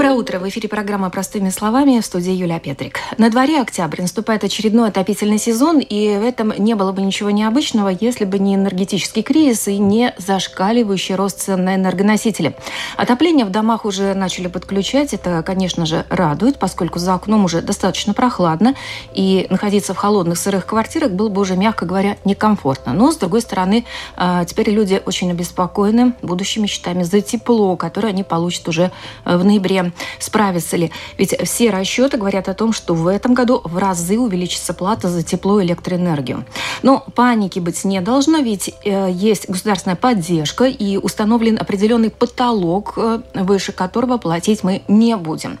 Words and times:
Доброе 0.00 0.16
утро. 0.16 0.38
В 0.38 0.48
эфире 0.48 0.66
программа 0.66 1.10
«Простыми 1.10 1.50
словами» 1.50 2.00
в 2.00 2.06
студии 2.06 2.32
Юлия 2.32 2.58
Петрик. 2.58 3.00
На 3.18 3.28
дворе 3.28 3.60
октябрь. 3.60 4.00
Наступает 4.00 4.42
очередной 4.42 4.88
отопительный 4.88 5.36
сезон, 5.36 5.78
и 5.78 6.16
в 6.16 6.24
этом 6.24 6.54
не 6.56 6.72
было 6.72 6.92
бы 6.92 7.02
ничего 7.02 7.28
необычного, 7.28 7.90
если 7.90 8.24
бы 8.24 8.38
не 8.38 8.54
энергетический 8.54 9.20
кризис 9.20 9.68
и 9.68 9.76
не 9.76 10.14
зашкаливающий 10.16 11.16
рост 11.16 11.42
цен 11.42 11.66
на 11.66 11.74
энергоносители. 11.74 12.56
Отопление 12.96 13.44
в 13.44 13.50
домах 13.50 13.84
уже 13.84 14.14
начали 14.14 14.46
подключать. 14.46 15.12
Это, 15.12 15.42
конечно 15.42 15.84
же, 15.84 16.06
радует, 16.08 16.58
поскольку 16.58 16.98
за 16.98 17.12
окном 17.12 17.44
уже 17.44 17.60
достаточно 17.60 18.14
прохладно, 18.14 18.76
и 19.12 19.46
находиться 19.50 19.92
в 19.92 19.98
холодных 19.98 20.38
сырых 20.38 20.64
квартирах 20.64 21.10
было 21.10 21.28
бы 21.28 21.42
уже, 21.42 21.56
мягко 21.56 21.84
говоря, 21.84 22.16
некомфортно. 22.24 22.94
Но, 22.94 23.12
с 23.12 23.18
другой 23.18 23.42
стороны, 23.42 23.84
а, 24.16 24.46
теперь 24.46 24.70
люди 24.70 25.02
очень 25.04 25.30
обеспокоены 25.30 26.14
будущими 26.22 26.66
счетами 26.66 27.02
за 27.02 27.20
тепло, 27.20 27.76
которое 27.76 28.08
они 28.08 28.22
получат 28.22 28.66
уже 28.66 28.92
э, 29.26 29.36
в 29.36 29.44
ноябре 29.44 29.89
справится 30.18 30.76
ли. 30.76 30.90
Ведь 31.18 31.34
все 31.44 31.70
расчеты 31.70 32.16
говорят 32.16 32.48
о 32.48 32.54
том, 32.54 32.72
что 32.72 32.94
в 32.94 33.06
этом 33.06 33.34
году 33.34 33.60
в 33.64 33.78
разы 33.78 34.18
увеличится 34.18 34.74
плата 34.74 35.08
за 35.08 35.22
тепло 35.22 35.60
и 35.60 35.64
электроэнергию. 35.64 36.44
Но 36.82 37.04
паники 37.14 37.58
быть 37.58 37.84
не 37.84 38.00
должно, 38.00 38.38
ведь 38.38 38.74
э, 38.84 39.08
есть 39.10 39.48
государственная 39.48 39.96
поддержка 39.96 40.64
и 40.64 40.96
установлен 40.96 41.58
определенный 41.58 42.10
потолок, 42.10 42.94
э, 42.96 43.20
выше 43.34 43.72
которого 43.72 44.18
платить 44.18 44.62
мы 44.62 44.82
не 44.88 45.16
будем. 45.16 45.58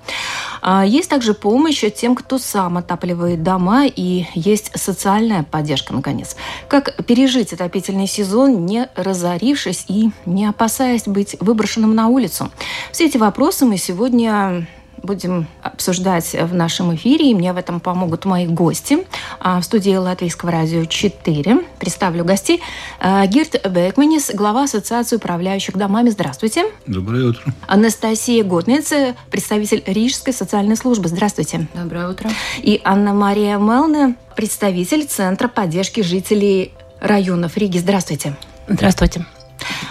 А 0.62 0.84
есть 0.84 1.08
также 1.08 1.34
помощь 1.34 1.84
тем, 1.94 2.14
кто 2.14 2.38
сам 2.38 2.76
отапливает 2.76 3.42
дома, 3.42 3.86
и 3.86 4.26
есть 4.34 4.72
социальная 4.74 5.42
поддержка, 5.42 5.92
наконец. 5.92 6.36
Как 6.68 7.04
пережить 7.06 7.52
отопительный 7.52 8.06
сезон, 8.06 8.66
не 8.66 8.88
разорившись 8.96 9.84
и 9.88 10.10
не 10.26 10.46
опасаясь 10.46 11.04
быть 11.04 11.36
выброшенным 11.40 11.94
на 11.94 12.08
улицу? 12.08 12.50
Все 12.92 13.06
эти 13.06 13.16
вопросы 13.16 13.64
мы 13.64 13.76
сегодня 13.76 14.00
сегодня 14.00 14.66
будем 15.02 15.46
обсуждать 15.62 16.34
в 16.34 16.54
нашем 16.54 16.94
эфире, 16.94 17.30
и 17.30 17.34
мне 17.34 17.52
в 17.52 17.56
этом 17.56 17.80
помогут 17.80 18.24
мои 18.24 18.46
гости. 18.46 18.98
А, 19.40 19.60
в 19.60 19.64
студии 19.64 19.94
Латвийского 19.94 20.50
радио 20.50 20.84
4 20.84 21.60
представлю 21.78 22.24
гостей. 22.24 22.60
А, 22.98 23.26
Гирт 23.26 23.66
Бекманис, 23.68 24.30
глава 24.34 24.64
Ассоциации 24.64 25.16
управляющих 25.16 25.76
домами. 25.76 26.10
Здравствуйте. 26.10 26.66
Доброе 26.86 27.28
утро. 27.28 27.52
Анастасия 27.66 28.44
Готница, 28.44 29.14
представитель 29.30 29.82
Рижской 29.86 30.32
социальной 30.32 30.76
службы. 30.76 31.08
Здравствуйте. 31.08 31.66
Доброе 31.74 32.08
утро. 32.08 32.30
И 32.58 32.80
Анна-Мария 32.84 33.58
Мелне, 33.58 34.16
представитель 34.36 35.06
Центра 35.06 35.48
поддержки 35.48 36.02
жителей 36.02 36.72
районов 37.00 37.56
Риги. 37.56 37.78
Здравствуйте. 37.78 38.36
Здравствуйте. 38.68 39.24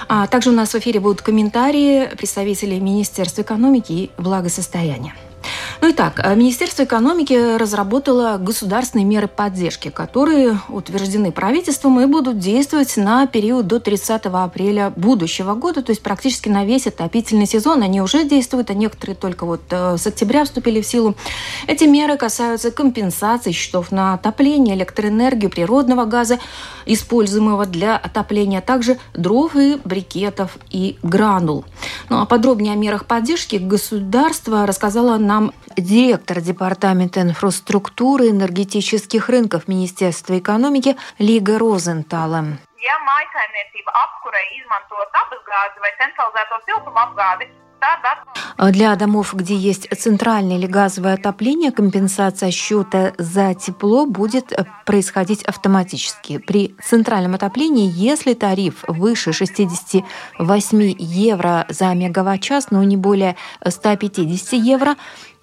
А 0.08 0.28
также 0.28 0.50
у 0.50 0.54
нас 0.54 0.74
в 0.74 0.78
эфире 0.78 1.00
будут 1.00 1.22
комментарии 1.22 2.08
представителей 2.18 2.80
Министерства 2.80 3.42
экономики 3.42 3.92
и 3.92 4.12
благосостояния. 4.18 5.14
Ну 5.82 5.90
и 5.90 5.94
так, 5.94 6.20
э, 6.20 6.36
Министерство 6.36 6.84
экономики 6.84 7.58
разработало 7.58 8.38
государственные 8.38 9.06
меры 9.06 9.28
поддержки, 9.28 9.90
которые 9.90 10.60
утверждены 10.68 11.32
правительством 11.32 12.00
и 12.02 12.06
будут 12.06 12.38
действовать 12.38 12.98
на 12.98 13.26
период 13.28 13.68
до 13.68 13.80
30 13.80 14.44
апреля 14.44 14.92
будущего 14.96 15.54
года, 15.54 15.82
то 15.82 15.92
есть 15.92 16.02
практически 16.02 16.50
на 16.50 16.66
весь 16.66 16.88
отопительный 16.88 17.46
сезон. 17.46 17.82
Они 17.82 18.02
уже 18.02 18.26
действуют, 18.26 18.70
а 18.70 18.74
некоторые 18.74 19.16
только 19.16 19.46
вот 19.46 19.62
э, 19.70 19.98
с 19.98 20.06
октября 20.06 20.44
вступили 20.44 20.82
в 20.82 20.86
силу. 20.86 21.16
Эти 21.68 21.86
меры 21.86 22.18
касаются 22.18 22.72
компенсации 22.72 23.52
счетов 23.52 23.92
на 23.92 24.14
отопление, 24.14 24.76
электроэнергию, 24.76 25.50
природного 25.50 26.06
газа, 26.06 26.40
используемого 26.86 27.66
для 27.66 27.96
отопления, 27.96 28.60
а 28.60 28.62
также 28.62 28.98
дров 29.14 29.56
и 29.56 29.80
брикетов 29.84 30.58
и 30.70 30.98
гранул. 31.04 31.64
Ну 32.10 32.20
а 32.20 32.26
подробнее 32.26 32.74
о 32.74 32.78
мерах 32.78 33.06
поддержки 33.06 33.56
государство 33.56 34.66
рассказала 34.66 35.18
нам 35.30 35.52
директор 35.78 36.42
Департамента 36.42 37.22
инфраструктуры 37.22 38.30
энергетических 38.30 39.30
рынков 39.30 39.68
Министерства 39.68 40.34
экономики 40.40 40.98
Лига 41.20 41.60
Розентала. 41.60 42.42
Ja 42.90 42.96
mājsaimniecība 43.06 43.92
apkurē 44.06 44.42
izmanto 44.58 44.96
dabasgāzi 45.16 45.84
vai 45.84 45.92
centralizēto 46.02 46.56
siltumapgādi, 46.68 47.46
для 48.72 48.96
домов, 48.96 49.34
где 49.34 49.56
есть 49.56 49.88
центральное 49.98 50.58
или 50.58 50.68
газовое 50.68 51.14
отопление, 51.14 51.72
компенсация 51.72 52.52
счета 52.52 53.14
за 53.18 53.54
тепло 53.54 54.06
будет 54.06 54.52
происходить 54.86 55.44
автоматически. 55.44 56.40
При 56.40 56.76
центральном 56.84 57.36
отоплении, 57.36 57.90
если 57.94 58.34
тариф 58.34 58.84
выше 58.88 59.32
68 59.32 60.96
евро 60.98 61.66
за 61.70 61.94
мегаватт-час, 61.94 62.72
но 62.72 62.84
не 62.84 62.98
более 62.98 63.38
150 63.66 64.54
евро, 64.54 64.96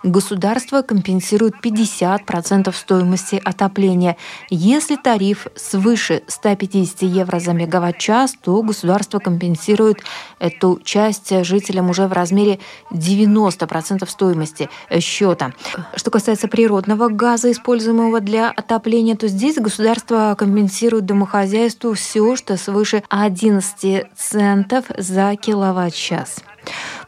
государство 0.07 0.83
компенсирует 0.83 1.55
50% 1.63 2.73
стоимости 2.75 3.41
отопления. 3.45 4.17
Если 4.49 4.97
тариф 4.97 5.49
свыше 5.57 6.23
150 6.27 7.03
евро 7.03 7.41
за 7.41 7.53
мегаватт-час, 7.53 8.35
то 8.41 8.63
государство 8.63 9.19
компенсирует 9.19 9.99
эту 10.39 10.81
часть 10.85 11.45
жителям 11.45 11.91
уже 11.91 12.07
в 12.07 12.13
размере 12.13 12.61
90% 12.93 14.09
стоимости 14.09 14.71
счета. 15.01 15.53
Что 15.97 16.11
касается 16.11 16.49
природного 16.49 17.09
газа, 17.09 17.51
используемого 17.51 18.21
для 18.21 18.51
отопления, 18.51 19.17
то 19.17 19.29
здесь 19.29 19.57
государство 19.57 20.35
компенсирует 20.39 21.05
домохозяйству 21.05 21.95
все, 21.95 22.37
что 22.37 22.57
свыше 22.57 23.03
11 23.09 24.05
центов 24.17 24.85
за 24.97 25.35
киловатт-час. 25.35 26.37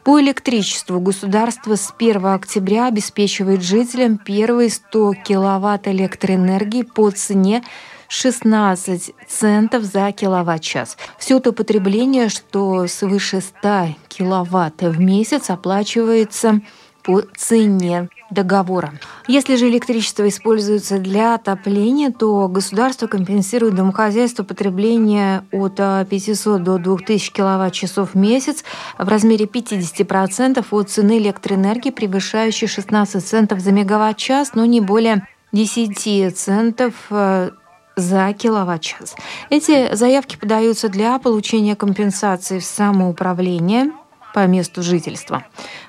По 0.03 0.19
электричеству 0.19 0.99
государство 0.99 1.75
с 1.75 1.93
1 1.97 2.25
октября 2.25 2.87
обеспечивает 2.87 3.61
жителям 3.61 4.17
первые 4.17 4.69
100 4.69 5.13
киловатт 5.25 5.87
электроэнергии 5.87 6.83
по 6.83 7.09
цене 7.11 7.63
16 8.07 9.11
центов 9.27 9.83
за 9.83 10.11
киловатт-час. 10.11 10.97
Все 11.19 11.39
то 11.39 11.51
потребление, 11.51 12.29
что 12.29 12.87
свыше 12.87 13.41
100 13.41 13.95
киловатт 14.07 14.81
в 14.81 14.99
месяц, 14.99 15.49
оплачивается 15.49 16.61
по 17.09 17.23
цене 17.35 18.07
договора. 18.29 18.93
Если 19.27 19.55
же 19.55 19.67
электричество 19.67 20.27
используется 20.27 20.99
для 20.99 21.33
отопления, 21.33 22.11
то 22.11 22.47
государство 22.47 23.07
компенсирует 23.07 23.73
домохозяйству 23.73 24.45
потребление 24.45 25.43
от 25.51 25.77
500 26.07 26.61
до 26.61 26.77
2000 26.77 27.31
киловатт-часов 27.31 28.11
в 28.13 28.15
месяц 28.15 28.63
в 28.99 29.07
размере 29.07 29.45
50% 29.45 30.63
от 30.69 30.89
цены 30.91 31.17
электроэнергии, 31.17 31.89
превышающей 31.89 32.67
16 32.67 33.25
центов 33.25 33.59
за 33.59 33.71
мегаватт-час, 33.71 34.51
но 34.53 34.65
не 34.65 34.79
более 34.79 35.27
10 35.51 36.37
центов 36.37 36.93
э, 37.09 37.49
за 37.95 38.33
киловатт-час. 38.33 39.15
Эти 39.49 39.95
заявки 39.95 40.35
подаются 40.35 40.89
для 40.89 41.17
получения 41.17 41.75
компенсации 41.75 42.59
в 42.59 42.65
самоуправление– 42.65 43.93
по 44.33 44.45
месту 44.47 44.83
жительства. 44.83 45.43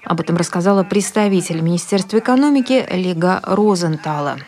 Об 0.04 0.20
этом 0.20 0.36
рассказала 0.36 0.82
представитель 0.84 1.60
Министерства 1.60 2.18
экономики 2.18 2.86
Лига 2.90 3.40
Розентала. 3.42 4.38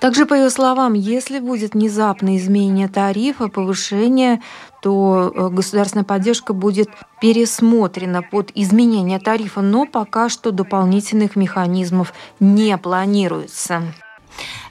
Также, 0.00 0.26
по 0.26 0.34
ее 0.34 0.50
словам, 0.50 0.94
если 0.94 1.40
будет 1.40 1.74
внезапное 1.74 2.36
изменение 2.36 2.88
тарифа, 2.88 3.48
повышение, 3.48 4.40
то 4.80 5.32
э, 5.34 5.48
государственная 5.48 6.04
поддержка 6.04 6.52
будет 6.52 6.88
пересмотрена 7.20 8.22
под 8.22 8.50
изменение 8.54 9.18
тарифа, 9.18 9.60
но 9.60 9.86
пока 9.86 10.28
что 10.28 10.52
дополнительных 10.52 11.36
механизмов 11.36 12.14
не 12.40 12.76
планируется. 12.78 13.82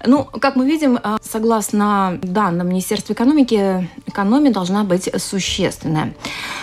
Ну, 0.05 0.25
как 0.25 0.55
мы 0.55 0.65
видим, 0.65 0.99
а, 1.01 1.17
согласно 1.21 2.19
данным 2.21 2.69
Министерства 2.69 3.13
экономики, 3.13 3.89
экономия 4.05 4.51
должна 4.51 4.83
быть 4.83 5.09
существенная. 5.17 6.13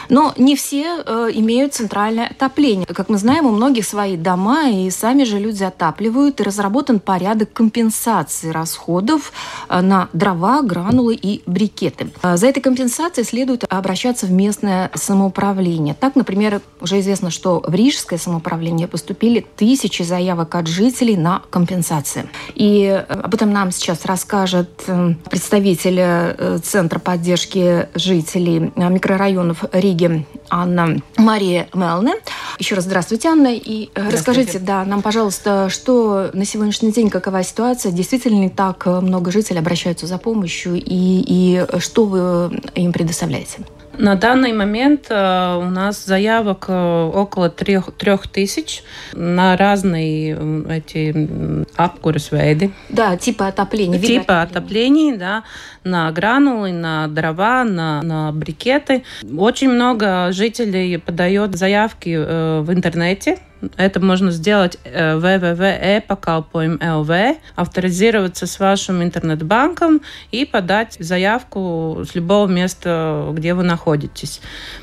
Но 0.09 0.33
не 0.37 0.57
все 0.57 1.03
э, 1.05 1.31
имеют 1.35 1.75
центральное 1.75 2.29
отопление. 2.29 2.87
Как 2.87 3.09
мы 3.09 3.19
знаем, 3.19 3.47
у 3.47 3.51
многих 3.51 3.87
свои 3.87 4.17
дома, 4.17 4.71
и 4.71 4.91
сами 4.91 5.25
же 5.25 5.39
люди 5.39 5.65
отапливают, 5.65 6.41
и 6.41 6.43
разработан 6.43 7.01
порядок 7.01 7.53
компенсации 7.53 8.51
расходов 8.51 9.33
э, 9.69 9.81
на 9.81 10.09
дрова, 10.13 10.63
гранулы 10.63 11.15
и 11.15 11.43
брикеты. 11.47 12.11
Э, 12.23 12.37
за 12.37 12.49
этой 12.49 12.61
компенсацией 12.61 13.27
следует 13.27 13.65
обращаться 13.69 14.27
в 14.27 14.31
местное 14.31 14.91
самоуправление. 14.95 15.95
Так, 15.95 16.17
например, 16.17 16.61
уже 16.81 17.01
известно, 17.01 17.31
что 17.31 17.63
в 17.67 17.75
Рижское 17.75 18.19
самоуправление 18.19 18.89
поступили 18.89 19.45
тысячи 19.57 20.03
заявок 20.03 20.55
от 20.55 20.67
жителей 20.67 21.17
на 21.17 21.43
компенсации. 21.51 22.29
И 22.55 23.05
Об 23.25 23.33
этом 23.33 23.55
нам 23.55 23.71
сейчас 23.71 24.05
расскажет 24.05 24.85
э, 24.87 25.15
представитель 25.31 25.97
э, 25.99 26.59
Центра 26.63 26.99
поддержки 26.99 27.89
жителей 27.95 28.71
микрорайонов 28.77 29.65
Риги 29.73 30.27
Анна 30.51 30.99
Мария 31.17 31.67
Мелне. 31.73 32.17
Еще 32.59 32.75
раз 32.75 32.85
здравствуйте, 32.85 33.29
Анна. 33.29 33.55
И 33.55 33.89
здравствуйте. 33.93 34.15
расскажите, 34.15 34.59
да, 34.59 34.85
нам, 34.85 35.01
пожалуйста, 35.01 35.71
что 35.71 36.33
на 36.35 36.45
сегодняшний 36.45 36.93
день, 36.93 37.09
какова 37.09 37.43
ситуация? 37.43 37.93
Действительно 37.93 38.43
ли 38.43 38.51
так 38.51 38.85
много 38.85 39.33
жителей 39.33 39.61
обращаются 39.61 40.07
за 40.07 40.19
помощью? 40.19 40.75
И, 40.75 40.83
и 40.85 41.65
что 41.79 42.05
вы 42.05 42.61
им 42.75 42.93
предоставляете? 42.93 43.61
На 43.99 44.17
данный 44.17 44.53
момент 44.53 45.07
э, 45.09 45.57
у 45.57 45.71
нас 45.71 46.05
заявок 46.05 46.67
э, 46.69 47.11
около 47.15 47.49
трех, 47.49 47.93
трех 47.93 48.27
тысяч 48.27 48.83
на 49.13 49.57
разные 49.57 50.37
эти 50.69 51.29
апкурсвейды. 51.77 52.73
Да, 52.89 53.17
типа 53.17 53.49
отопления. 53.49 53.99
Типа 53.99 54.43
отопления, 54.43 55.17
да, 55.17 55.45
на 55.85 56.11
гранулы, 56.13 56.73
на 56.73 57.07
дрова, 57.09 57.65
на, 57.65 58.03
на 58.03 58.33
брикеты. 58.33 59.05
Очень 59.37 59.71
много 59.71 60.31
жителей 60.33 60.99
подает 60.99 61.57
заявки 61.57 62.17
э, 62.17 62.61
в 62.61 62.73
интернете 62.73 63.39
это 63.77 64.01
можно 64.01 64.31
сделать 64.31 64.79
www.e-pakalpojumu.lv, 64.85 67.37
авторизироваться 67.57 68.47
с 68.47 68.59
вашим 68.59 69.03
интернет-банком 69.03 70.03
и 70.31 70.45
подать 70.45 70.97
заявку 70.99 72.05
с 72.09 72.15
любого 72.15 72.47
места, 72.47 73.31
где 73.33 73.55
вы 73.55 73.63
находитесь. 73.63 74.41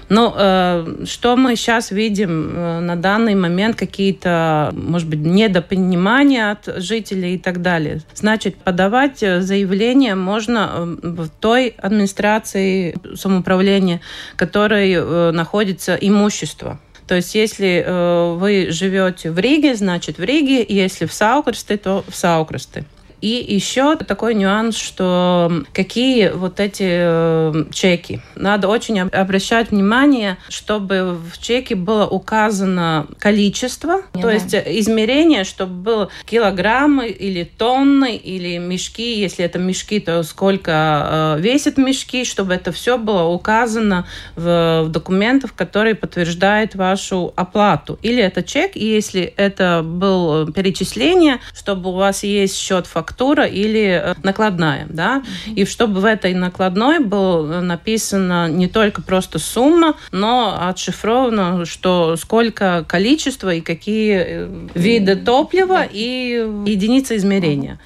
Ну, 0.10 0.33
э, 0.36 1.06
что 1.06 1.38
мы 1.38 1.56
сейчас 1.56 1.92
видим 1.92 2.51
э, 2.54 2.80
на 2.81 2.95
данный 2.95 3.36
момент, 3.36 3.78
какие-то, 3.78 4.72
может 4.74 5.07
быть, 5.07 5.19
недопонимания 5.19 6.51
от 6.51 6.81
жителей 6.81 7.36
и 7.36 7.38
так 7.38 7.62
далее. 7.62 8.01
Значит, 8.13 8.56
подавать 8.57 9.19
заявление 9.19 10.16
можно 10.16 10.98
в 11.01 11.30
той 11.30 11.75
администрации 11.78 12.95
самоуправления, 13.16 14.01
которой 14.36 15.31
находится 15.31 15.95
имущество. 15.95 16.80
То 17.12 17.16
есть, 17.16 17.36
если 17.36 17.84
э, 17.86 18.36
вы 18.36 18.68
живете 18.69 19.31
в 19.31 19.38
Риге, 19.38 19.75
значит 19.75 20.18
в 20.18 20.24
Риге, 20.24 20.66
если 20.66 21.06
в 21.06 21.12
Саукресте, 21.12 21.75
то 21.75 22.06
в 22.08 22.16
Саукресте. 22.16 22.86
И 23.21 23.45
еще 23.47 23.95
такой 23.95 24.33
нюанс, 24.33 24.75
что 24.75 25.63
какие 25.73 26.29
вот 26.29 26.59
эти 26.59 26.88
э, 26.88 27.65
чеки. 27.71 28.21
Надо 28.35 28.68
очень 28.68 29.00
обращать 29.00 29.69
внимание, 29.69 30.38
чтобы 30.50 31.18
в 31.31 31.39
чеке 31.39 31.75
было 31.75 32.07
указано 32.07 33.06
количество, 33.19 34.01
Не 34.15 34.21
то 34.21 34.27
да. 34.27 34.33
есть 34.33 34.56
измерение, 34.56 35.44
чтобы 35.44 35.73
было 35.73 36.09
килограммы 36.25 37.09
или 37.09 37.44
тонны 37.44 38.15
или 38.15 38.57
мешки. 38.57 39.19
Если 39.19 39.45
это 39.45 39.59
мешки, 39.59 40.00
то 40.00 40.23
сколько 40.23 41.35
э, 41.38 41.41
весят 41.41 41.77
мешки, 41.77 42.25
чтобы 42.25 42.56
это 42.56 42.71
все 42.71 42.97
было 42.97 43.25
указано 43.25 44.07
в, 44.35 44.83
в 44.85 44.89
документах, 44.89 45.53
которые 45.53 45.94
подтверждают 45.94 46.73
вашу 46.73 47.33
оплату. 47.35 48.00
Или 48.01 48.23
это 48.23 48.41
чек, 48.41 48.75
и 48.75 48.85
если 48.85 49.21
это 49.21 49.83
было 49.83 50.51
перечисление, 50.51 51.39
чтобы 51.53 51.91
у 51.91 51.94
вас 51.94 52.23
есть 52.23 52.57
счет 52.57 52.88
фактуры, 52.88 53.11
фактура 53.12 53.46
или 53.46 54.02
э, 54.04 54.13
накладная, 54.24 54.88
да, 54.90 55.22
и 55.56 55.66
чтобы 55.66 56.00
в 56.00 56.06
этой 56.06 56.34
накладной 56.34 57.00
было 57.00 57.60
написано 57.62 58.48
не 58.50 58.68
только 58.68 59.02
просто 59.02 59.38
сумма, 59.40 59.96
но 60.12 60.58
отшифровано, 60.69 61.66
что 61.66 62.16
сколько 62.16 62.86
количество 62.88 63.54
и 63.54 63.62
какие 63.62 64.24
э, 64.25 64.50
виды 64.75 65.16
топлива 65.16 65.84
и 65.84 66.48
единицы 66.66 67.18
измерения. 67.18 67.80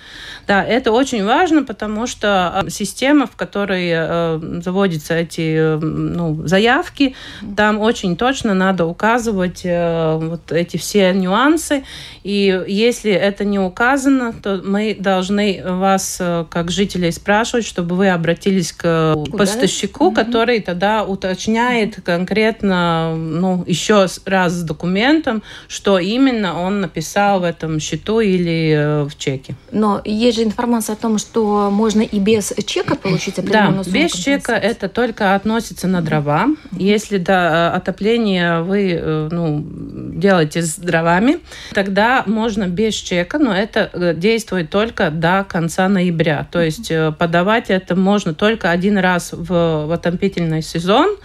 Да, 0.47 0.63
это 0.63 0.91
очень 0.91 1.23
важно, 1.25 1.63
потому 1.63 2.05
что 2.05 2.59
а, 2.59 2.69
система, 2.69 3.25
в 3.25 3.35
которой 3.35 3.89
э, 3.91 4.61
заводятся 4.63 5.15
эти 5.15 5.55
э, 5.57 5.77
ну, 5.77 6.45
заявки, 6.45 7.15
там 7.55 7.79
очень 7.79 8.15
точно 8.15 8.53
надо 8.53 8.85
указывать 8.85 9.61
э, 9.63 10.17
вот 10.21 10.51
эти 10.51 10.77
все 10.77 11.13
нюансы. 11.13 11.83
И 12.23 12.63
если 12.67 13.11
это 13.11 13.43
не 13.43 13.57
указано, 13.57 14.33
то 14.33 14.61
мы 14.63 14.95
должны 14.99 15.63
вас, 15.65 16.21
как 16.49 16.69
жителей, 16.69 17.11
спрашивать, 17.11 17.65
чтобы 17.65 17.95
вы 17.95 18.09
обратились 18.09 18.71
к 18.71 19.13
Куда? 19.15 19.37
поставщику, 19.37 20.05
угу. 20.05 20.15
который 20.15 20.59
тогда 20.59 21.03
уточняет 21.03 22.01
конкретно, 22.03 23.15
ну, 23.15 23.63
еще 23.65 24.07
раз 24.25 24.53
с 24.53 24.63
документом, 24.63 25.41
что 25.67 25.97
именно 25.97 26.59
он 26.59 26.81
написал 26.81 27.39
в 27.39 27.43
этом 27.43 27.79
счету 27.79 28.19
или 28.19 29.05
в 29.05 29.17
чеке. 29.17 29.55
Но 29.71 30.01
есть 30.05 30.34
есть 30.35 30.41
же 30.41 30.43
информация 30.43 30.93
о 30.93 30.97
том, 30.97 31.17
что 31.17 31.69
можно 31.71 32.01
и 32.01 32.19
без 32.19 32.53
чека 32.65 32.95
получить 32.95 33.39
определенную 33.39 33.77
да, 33.77 33.83
сумму 33.83 33.95
без 33.95 34.11
чека 34.11 34.53
это 34.53 34.89
только 34.89 35.35
относится 35.35 35.87
на 35.87 36.01
дрова. 36.01 36.47
Если 36.71 37.17
до 37.17 37.73
отопления 37.73 38.61
вы 38.61 38.91
э, 38.91 39.29
ну, 39.31 39.65
делаете 39.65 40.61
с 40.61 40.75
дровами, 40.75 41.39
тогда 41.73 42.23
можно 42.25 42.67
без 42.67 42.93
чека, 42.93 43.39
но 43.39 43.55
это 43.55 43.89
э, 43.93 44.13
действует 44.15 44.69
только 44.69 45.09
до 45.09 45.45
конца 45.47 45.87
ноября. 45.87 46.47
То 46.51 46.61
есть 46.61 46.91
э, 46.91 47.11
подавать 47.11 47.69
это 47.69 47.95
можно 47.95 48.33
только 48.33 48.71
один 48.71 48.97
раз 48.97 49.31
в, 49.31 49.85
в 49.87 49.91
отопительный 49.91 50.61
сезон, 50.61 51.15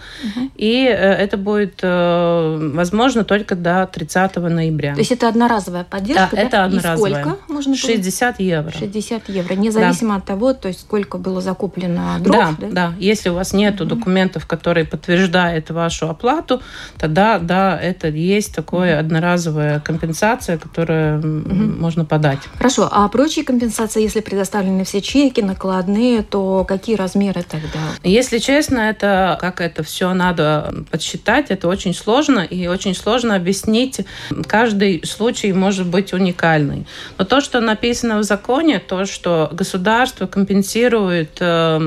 и 0.55 0.83
это 0.83 1.37
будет 1.37 1.81
возможно 1.81 3.23
только 3.23 3.55
до 3.55 3.89
30 3.91 4.35
ноября. 4.37 4.93
То 4.93 4.99
есть 4.99 5.11
это 5.11 5.27
одноразовая 5.27 5.83
поддержка? 5.83 6.29
Да, 6.31 6.37
да? 6.37 6.41
это 6.41 6.63
одноразовая. 6.65 7.11
И 7.11 7.23
сколько 7.23 7.51
можно 7.51 7.75
60 7.75 8.39
евро. 8.39 8.71
60 8.71 9.00
50 9.01 9.29
евро, 9.29 9.55
независимо 9.55 10.11
да. 10.11 10.17
от 10.17 10.25
того, 10.25 10.53
то 10.53 10.67
есть 10.67 10.81
сколько 10.81 11.17
было 11.17 11.41
закуплено 11.41 12.19
дров. 12.19 12.55
Да, 12.59 12.67
да, 12.67 12.67
да. 12.71 12.93
Если 12.99 13.29
у 13.29 13.33
вас 13.33 13.53
нет 13.53 13.75
документов, 13.75 14.45
которые 14.45 14.85
подтверждают 14.85 15.69
вашу 15.71 16.09
оплату, 16.09 16.61
тогда 16.97 17.39
да, 17.39 17.79
это 17.79 18.07
есть 18.09 18.53
такое 18.53 18.99
одноразовая 18.99 19.79
компенсация, 19.79 20.57
которую 20.57 21.19
угу. 21.19 21.81
можно 21.81 22.05
подать. 22.05 22.39
Хорошо, 22.57 22.87
а 22.91 23.07
прочие 23.07 23.43
компенсации, 23.43 24.03
если 24.03 24.21
предоставлены 24.21 24.83
все 24.83 25.01
чеки, 25.01 25.41
накладные, 25.41 26.21
то 26.21 26.63
какие 26.67 26.95
размеры 26.95 27.43
тогда? 27.43 27.79
Если 28.03 28.37
честно, 28.37 28.79
это 28.79 29.37
как 29.41 29.61
это 29.61 29.83
все 29.83 30.13
надо 30.13 30.73
подсчитать, 30.91 31.49
это 31.49 31.67
очень 31.67 31.93
сложно 31.95 32.39
и 32.39 32.67
очень 32.67 32.93
сложно 32.93 33.35
объяснить. 33.35 34.01
Каждый 34.47 35.03
случай 35.05 35.53
может 35.53 35.87
быть 35.87 36.13
уникальный. 36.13 36.85
Но 37.17 37.25
то, 37.25 37.41
что 37.41 37.61
написано 37.61 38.19
в 38.19 38.23
законе, 38.23 38.79
то, 38.91 39.05
что 39.05 39.47
государство 39.53 40.27
компенсирует 40.27 41.37
э, 41.39 41.79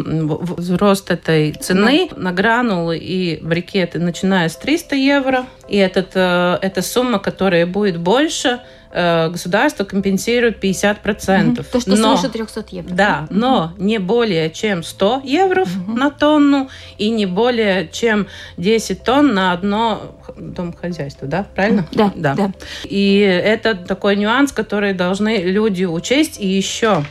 рост 0.78 1.10
этой 1.10 1.52
цены 1.52 2.08
да. 2.10 2.16
на 2.16 2.32
гранулы 2.32 2.96
и 2.96 3.38
брикеты, 3.42 3.98
начиная 3.98 4.48
с 4.48 4.56
300 4.56 4.96
евро. 4.96 5.44
И 5.68 5.76
этот, 5.76 6.12
э, 6.14 6.58
эта 6.62 6.80
сумма, 6.80 7.18
которая 7.18 7.66
будет 7.66 7.98
больше, 7.98 8.60
э, 8.94 9.28
государство 9.28 9.84
компенсирует 9.84 10.62
50%. 10.62 11.52
Угу. 11.52 11.64
То, 11.70 11.80
что 11.80 11.96
но, 11.96 12.16
свыше 12.16 12.32
300 12.32 12.64
евро. 12.70 12.94
Да, 12.94 13.26
но 13.28 13.74
не 13.76 13.98
более 13.98 14.50
чем 14.50 14.82
100 14.82 15.22
евро 15.24 15.62
угу. 15.62 15.92
на 15.92 16.10
тонну 16.10 16.70
и 16.96 17.10
не 17.10 17.26
более 17.26 17.88
чем 17.88 18.26
10 18.56 19.02
тонн 19.02 19.34
на 19.34 19.52
одно 19.52 20.16
домохозяйство, 20.36 21.28
да? 21.28 21.44
Правильно? 21.54 21.86
Да, 21.92 22.12
да. 22.14 22.34
да. 22.34 22.52
И 22.84 23.18
это 23.18 23.74
такой 23.74 24.16
нюанс, 24.16 24.52
который 24.52 24.94
должны 24.94 25.42
люди 25.42 25.84
учесть. 25.84 26.40
И 26.40 26.46
еще 26.46 27.04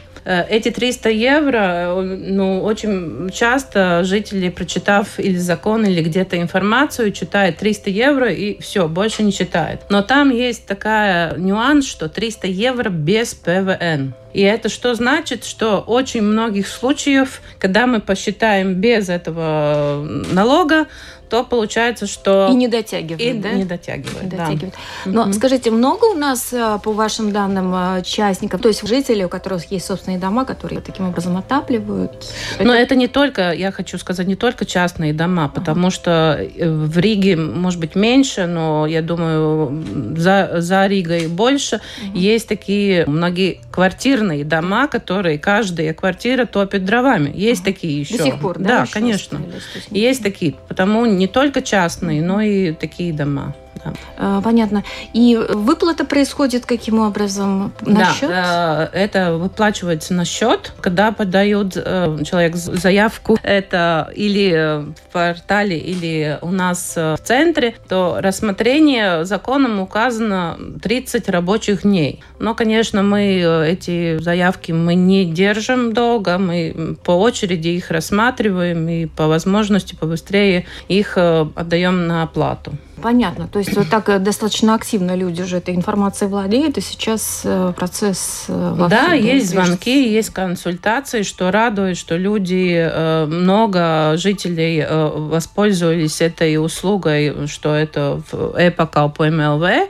эти 0.49 0.71
300 0.71 1.09
евро, 1.09 1.57
э, 1.57 2.01
ну, 2.01 2.63
очень 2.63 3.29
часто 3.31 4.03
жители, 4.03 4.49
прочитав 4.49 5.19
или 5.19 5.37
закон, 5.37 5.85
или 5.85 6.01
где-то 6.01 6.39
информацию, 6.39 7.11
читают 7.11 7.57
300 7.57 7.89
евро 7.89 8.31
и 8.31 8.61
все, 8.61 8.87
больше 8.87 9.23
не 9.23 9.33
читают. 9.33 9.81
Но 9.89 10.01
там 10.01 10.29
есть 10.29 10.65
такая 10.65 11.35
нюанс, 11.37 11.85
что 11.87 12.09
300 12.09 12.47
евро 12.47 12.89
без 12.89 13.33
ПВН. 13.33 14.13
И 14.33 14.41
это 14.41 14.69
что 14.69 14.95
значит? 14.95 15.45
Что 15.45 15.79
очень 15.79 16.21
многих 16.21 16.67
случаев, 16.67 17.41
когда 17.59 17.87
мы 17.87 18.01
посчитаем 18.01 18.75
без 18.75 19.09
этого 19.09 20.05
налога, 20.31 20.87
то 21.33 21.43
получается, 21.43 22.05
что... 22.05 22.47
И 22.51 22.53
не 22.53 22.67
дотягивает, 22.67 23.19
и 23.19 23.33
да? 23.33 23.53
не 23.53 23.65
дотягивает, 23.65 24.23
не 24.23 24.29
дотягивает. 24.29 24.73
Да. 25.05 25.11
Но 25.11 25.27
mm 25.27 25.33
скажите, 25.33 25.71
много 25.71 26.05
у 26.05 26.13
нас, 26.13 26.53
э, 26.53 26.77
по 26.83 26.91
вашим 26.91 27.31
данным, 27.31 27.73
э, 27.73 28.03
частников, 28.03 28.61
то 28.61 28.67
есть 28.67 28.87
жителей, 28.87 29.25
у 29.25 29.29
которых 29.29 29.71
есть 29.71 29.87
собственные 29.87 30.19
дома, 30.19 30.45
которые 30.45 30.79
таким 30.79 31.07
образом 31.07 31.35
отапливают? 31.35 32.11
Но 32.59 32.71
это, 32.73 32.83
это 32.83 32.95
не 32.95 33.07
только, 33.07 33.51
я 33.51 33.71
хочу 33.71 33.97
сказать, 33.97 34.27
не 34.27 34.35
только 34.35 34.65
частные 34.65 35.11
дома, 35.11 35.49
потому 35.49 35.87
uh 35.87 35.91
что 35.91 36.37
э, 36.39 36.69
в 36.69 36.99
Риге, 36.99 37.35
может 37.35 37.79
быть, 37.79 37.95
меньше, 37.95 38.45
но 38.45 38.85
я 38.85 39.01
думаю, 39.01 39.83
за, 40.15 40.61
за 40.61 40.85
Ригой 40.85 41.25
больше. 41.25 41.77
uh 41.77 42.11
Есть 42.13 42.47
такие 42.47 43.07
многие 43.07 43.59
квартирные 44.23 44.43
дома, 44.43 44.87
которые 44.87 45.37
каждая 45.37 45.93
квартира 45.93 46.45
топит 46.45 46.85
дровами. 46.85 47.31
Есть 47.33 47.61
uh 47.61 47.65
такие 47.65 47.99
еще. 47.99 48.17
До 48.17 48.23
сих 48.23 48.39
пор, 48.39 48.59
да? 48.59 48.81
Да, 48.81 48.85
конечно. 48.91 49.41
Есть 49.89 50.23
такие. 50.23 50.55
Потому 50.67 51.05
не 51.05 51.27
только 51.27 51.61
частные, 51.61 52.21
но 52.21 52.41
и 52.41 52.71
такие 52.73 53.13
дома. 53.13 53.55
Да. 53.83 53.93
А, 54.17 54.41
понятно. 54.41 54.83
И 55.13 55.35
выплата 55.35 56.05
происходит 56.05 56.65
каким 56.65 56.99
образом? 56.99 57.73
На 57.81 57.99
да, 57.99 58.13
счет? 58.13 58.29
это 58.93 59.35
выплачивается 59.37 60.13
на 60.13 60.25
счет. 60.25 60.73
Когда 60.81 61.11
подает 61.11 61.73
э, 61.75 62.17
человек 62.23 62.55
заявку, 62.55 63.37
это 63.43 64.11
или 64.15 64.85
в 64.85 65.11
портале, 65.11 65.77
или 65.77 66.37
у 66.41 66.51
нас 66.51 66.95
в 66.95 67.17
центре, 67.23 67.75
то 67.87 68.17
рассмотрение 68.19 69.25
законом 69.25 69.79
указано 69.79 70.57
30 70.81 71.29
рабочих 71.29 71.83
дней. 71.83 72.21
Но, 72.39 72.55
конечно, 72.55 73.03
мы 73.03 73.41
э, 73.43 73.71
эти 73.71 74.17
заявки 74.19 74.71
мы 74.71 74.95
не 74.95 75.25
держим 75.25 75.93
долго, 75.93 76.37
мы 76.37 76.95
по 77.03 77.11
очереди 77.11 77.69
их 77.69 77.91
рассматриваем 77.91 78.87
и 78.87 79.05
по 79.05 79.27
возможности 79.27 79.95
побыстрее 79.95 80.65
их 80.87 81.13
э, 81.17 81.45
отдаем 81.55 82.07
на 82.07 82.23
оплату. 82.23 82.73
Понятно. 83.03 83.47
То 83.47 83.59
есть 83.59 83.75
вот 83.75 83.89
так 83.89 84.09
э, 84.09 84.17
достаточно 84.17 84.73
активно 84.73 85.15
люди 85.15 85.41
уже 85.41 85.57
этой 85.57 85.75
информацией 85.75 86.29
владеют, 86.29 86.77
и 86.77 86.81
сейчас 86.81 87.45
процесс 87.75 88.45
вовсю, 88.47 88.89
Да, 88.89 89.13
есть 89.13 89.49
звонки, 89.49 90.09
есть 90.09 90.29
консультации, 90.29 91.23
что 91.23 91.51
радует, 91.51 91.97
что 91.97 92.15
люди, 92.15 92.89
много 93.27 94.13
жителей 94.15 94.85
воспользовались 94.89 96.21
этой 96.21 96.57
услугой, 96.57 97.47
что 97.47 97.75
это 97.75 98.21
в 98.31 98.55
эпока 98.57 99.09
по 99.09 99.25
МЛВ, 99.29 99.89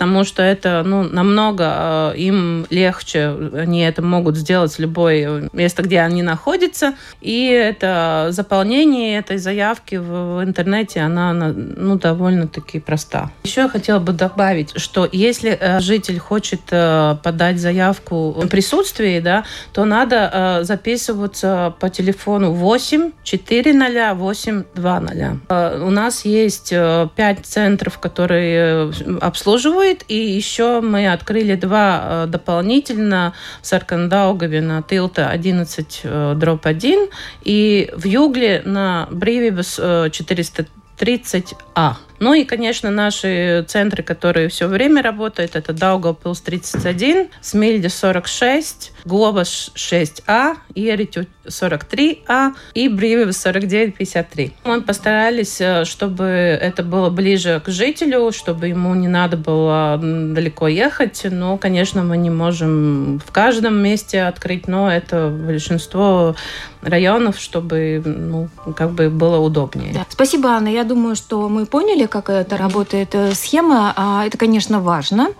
потому 0.00 0.24
что 0.24 0.42
это 0.42 0.82
ну, 0.82 1.02
намного 1.02 2.12
э, 2.14 2.16
им 2.16 2.66
легче, 2.70 3.36
они 3.52 3.82
это 3.82 4.00
могут 4.00 4.34
сделать 4.34 4.72
в 4.72 4.78
любое 4.78 5.50
место, 5.52 5.82
где 5.82 6.00
они 6.00 6.22
находятся, 6.22 6.94
и 7.20 7.48
это 7.48 8.28
заполнение 8.30 9.18
этой 9.18 9.36
заявки 9.36 9.96
в, 9.96 10.42
интернете, 10.42 11.00
она 11.00 11.34
ну, 11.34 11.98
довольно-таки 11.98 12.80
проста. 12.80 13.30
Еще 13.44 13.60
я 13.60 13.68
хотела 13.68 13.98
бы 13.98 14.12
добавить, 14.12 14.72
что 14.80 15.06
если 15.12 15.50
э, 15.50 15.80
житель 15.80 16.18
хочет 16.18 16.62
э, 16.70 17.16
подать 17.22 17.58
заявку 17.60 18.30
в 18.30 18.48
присутствии, 18.48 19.20
да, 19.20 19.44
то 19.74 19.84
надо 19.84 20.30
э, 20.32 20.64
записываться 20.64 21.74
по 21.78 21.90
телефону 21.90 22.52
8 22.52 23.12
400 23.22 24.14
820. 24.14 25.40
Э, 25.50 25.82
у 25.84 25.90
нас 25.90 26.24
есть 26.24 26.72
э, 26.72 27.08
5 27.14 27.38
центров, 27.44 27.98
которые 27.98 28.90
э, 28.90 29.18
обслуживают 29.20 29.89
будет. 29.90 30.04
И 30.08 30.14
еще 30.14 30.80
мы 30.80 31.12
открыли 31.12 31.54
два 31.54 32.00
э, 32.02 32.26
дополнительно 32.28 33.34
в 33.62 33.66
Саркандаугаве 33.66 34.60
на 34.60 34.82
Тилта 34.82 35.30
11 35.30 36.00
э, 36.04 36.34
дробь 36.36 36.66
1 36.66 37.08
и 37.42 37.90
в 37.96 38.06
Югле 38.06 38.62
на 38.64 39.08
Бривибус 39.10 39.78
430А. 39.78 41.94
Ну 42.18 42.34
и, 42.34 42.44
конечно, 42.44 42.90
наши 42.90 43.64
центры, 43.66 44.02
которые 44.02 44.48
все 44.48 44.66
время 44.66 45.02
работают, 45.02 45.56
это 45.56 45.72
Даугавпилс 45.72 46.42
31, 46.42 47.28
Смильде 47.40 47.88
46, 47.88 48.92
Глобас 49.04 49.70
6А, 49.74 50.56
Еритю 50.74 51.26
43А 51.46 52.52
и 52.74 52.88
Брививс 52.88 53.36
4953. 53.42 54.52
Мы 54.64 54.82
постарались, 54.82 55.60
э, 55.60 55.84
чтобы 55.84 56.24
это 56.24 56.82
было 56.82 57.10
ближе 57.10 57.60
к 57.64 57.70
жителю, 57.70 58.32
чтобы 58.32 58.68
ему 58.68 58.94
не 58.94 59.08
надо 59.08 59.36
было 59.36 59.98
далеко 60.00 60.68
ехать. 60.68 61.26
Но, 61.30 61.56
конечно, 61.58 62.02
мы 62.02 62.16
не 62.16 62.30
можем 62.30 63.20
в 63.24 63.32
каждом 63.32 63.76
месте 63.76 64.22
открыть, 64.22 64.68
но 64.68 64.90
это 64.90 65.28
большинство 65.28 66.34
районов, 66.82 67.38
чтобы 67.38 68.02
ну, 68.04 68.48
как 68.74 68.92
бы 68.92 69.10
было 69.10 69.38
удобнее. 69.38 69.92
Да. 69.92 70.06
Спасибо, 70.08 70.50
Анна. 70.50 70.68
Я 70.68 70.84
думаю, 70.84 71.16
что 71.16 71.48
мы 71.48 71.66
поняли, 71.66 72.06
как 72.06 72.30
это 72.30 72.56
работает 72.56 73.14
э, 73.14 73.34
схема. 73.34 73.92
А 73.96 74.24
это, 74.26 74.38
конечно, 74.38 74.80
важно. 74.80 75.30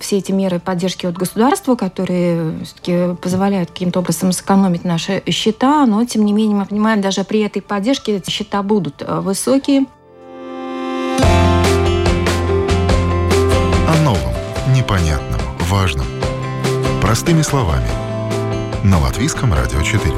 Все 0.00 0.18
эти 0.18 0.32
меры 0.32 0.60
поддержки 0.60 1.06
от 1.06 1.16
государства, 1.16 1.74
которые 1.74 2.64
все-таки 2.64 2.95
позволяют 3.20 3.70
каким-то 3.70 4.00
образом 4.00 4.32
сэкономить 4.32 4.84
наши 4.84 5.22
счета, 5.30 5.86
но, 5.86 6.04
тем 6.04 6.24
не 6.24 6.32
менее, 6.32 6.56
мы 6.56 6.66
понимаем, 6.66 7.00
даже 7.00 7.24
при 7.24 7.40
этой 7.40 7.62
поддержке 7.62 8.16
эти 8.16 8.30
счета 8.30 8.62
будут 8.62 9.02
э, 9.02 9.20
высокие. 9.20 9.86
О 13.88 14.02
новом, 14.04 14.34
непонятном, 14.74 15.40
важном. 15.60 16.06
Простыми 17.00 17.42
словами. 17.42 17.88
На 18.84 18.98
Латвийском 19.00 19.52
радио 19.52 19.82
4. 19.82 20.14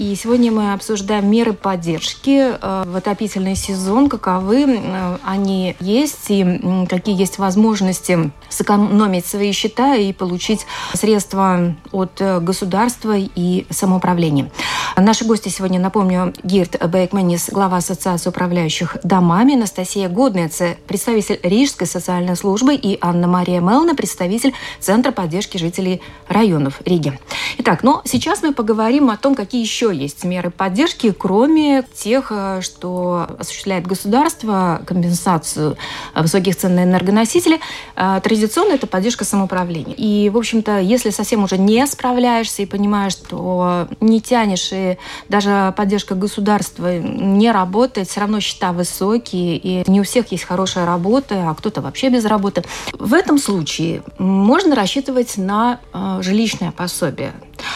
И 0.00 0.14
сегодня 0.14 0.50
мы 0.50 0.72
обсуждаем 0.72 1.30
меры 1.30 1.52
поддержки 1.52 2.54
э, 2.58 2.84
в 2.86 2.96
отопительный 2.96 3.54
сезон, 3.54 4.08
каковы 4.08 4.64
э, 4.64 5.18
они 5.22 5.76
есть 5.78 6.30
и 6.30 6.86
какие 6.88 7.20
есть 7.20 7.36
возможности 7.36 8.32
сэкономить 8.48 9.26
свои 9.26 9.52
счета 9.52 9.96
и 9.96 10.14
получить 10.14 10.64
средства 10.94 11.74
от 11.92 12.18
э, 12.18 12.40
государства 12.40 13.14
и 13.14 13.66
самоуправления. 13.68 14.50
Наши 14.96 15.26
гости 15.26 15.50
сегодня, 15.50 15.78
напомню, 15.78 16.32
Гирт 16.42 16.82
Бейкманис, 16.88 17.50
глава 17.50 17.76
Ассоциации 17.76 18.30
управляющих 18.30 18.96
домами, 19.04 19.54
Анастасия 19.54 20.08
Годнеце, 20.08 20.78
представитель 20.86 21.40
Рижской 21.42 21.86
социальной 21.86 22.36
службы 22.36 22.74
и 22.74 22.96
Анна-Мария 23.02 23.60
Мелна, 23.60 23.94
представитель 23.94 24.54
Центра 24.80 25.12
поддержки 25.12 25.58
жителей 25.58 26.00
районов 26.26 26.80
Риги. 26.86 27.18
Итак, 27.58 27.82
но 27.82 28.00
сейчас 28.06 28.42
мы 28.42 28.54
поговорим 28.54 29.10
о 29.10 29.18
том, 29.18 29.34
какие 29.34 29.60
еще 29.60 29.89
есть 29.90 30.24
меры 30.24 30.50
поддержки, 30.50 31.12
кроме 31.12 31.84
тех, 31.94 32.28
э, 32.30 32.60
что 32.62 33.26
осуществляет 33.38 33.86
государство, 33.86 34.82
компенсацию 34.86 35.76
э, 36.14 36.22
высоких 36.22 36.56
цен 36.56 36.74
на 36.74 36.84
энергоносители. 36.84 37.60
Э, 37.96 38.20
традиционно 38.22 38.72
это 38.72 38.86
поддержка 38.86 39.24
самоуправления. 39.24 39.94
И, 39.94 40.30
в 40.30 40.36
общем-то, 40.36 40.80
если 40.80 41.10
совсем 41.10 41.44
уже 41.44 41.58
не 41.58 41.86
справляешься 41.86 42.62
и 42.62 42.66
понимаешь, 42.66 43.12
что 43.12 43.88
не 44.00 44.20
тянешь, 44.20 44.70
и 44.72 44.98
даже 45.28 45.74
поддержка 45.76 46.14
государства 46.14 46.98
не 46.98 47.50
работает, 47.50 48.08
все 48.08 48.20
равно 48.20 48.40
счета 48.40 48.72
высокие, 48.72 49.56
и 49.56 49.90
не 49.90 50.00
у 50.00 50.04
всех 50.04 50.32
есть 50.32 50.44
хорошая 50.44 50.86
работа, 50.86 51.50
а 51.50 51.54
кто-то 51.54 51.80
вообще 51.80 52.08
без 52.08 52.24
работы. 52.24 52.64
В 52.92 53.14
этом 53.14 53.38
случае 53.38 54.02
можно 54.18 54.74
рассчитывать 54.74 55.36
на 55.36 55.80
жилищное 56.20 56.72
пособие. 56.72 57.32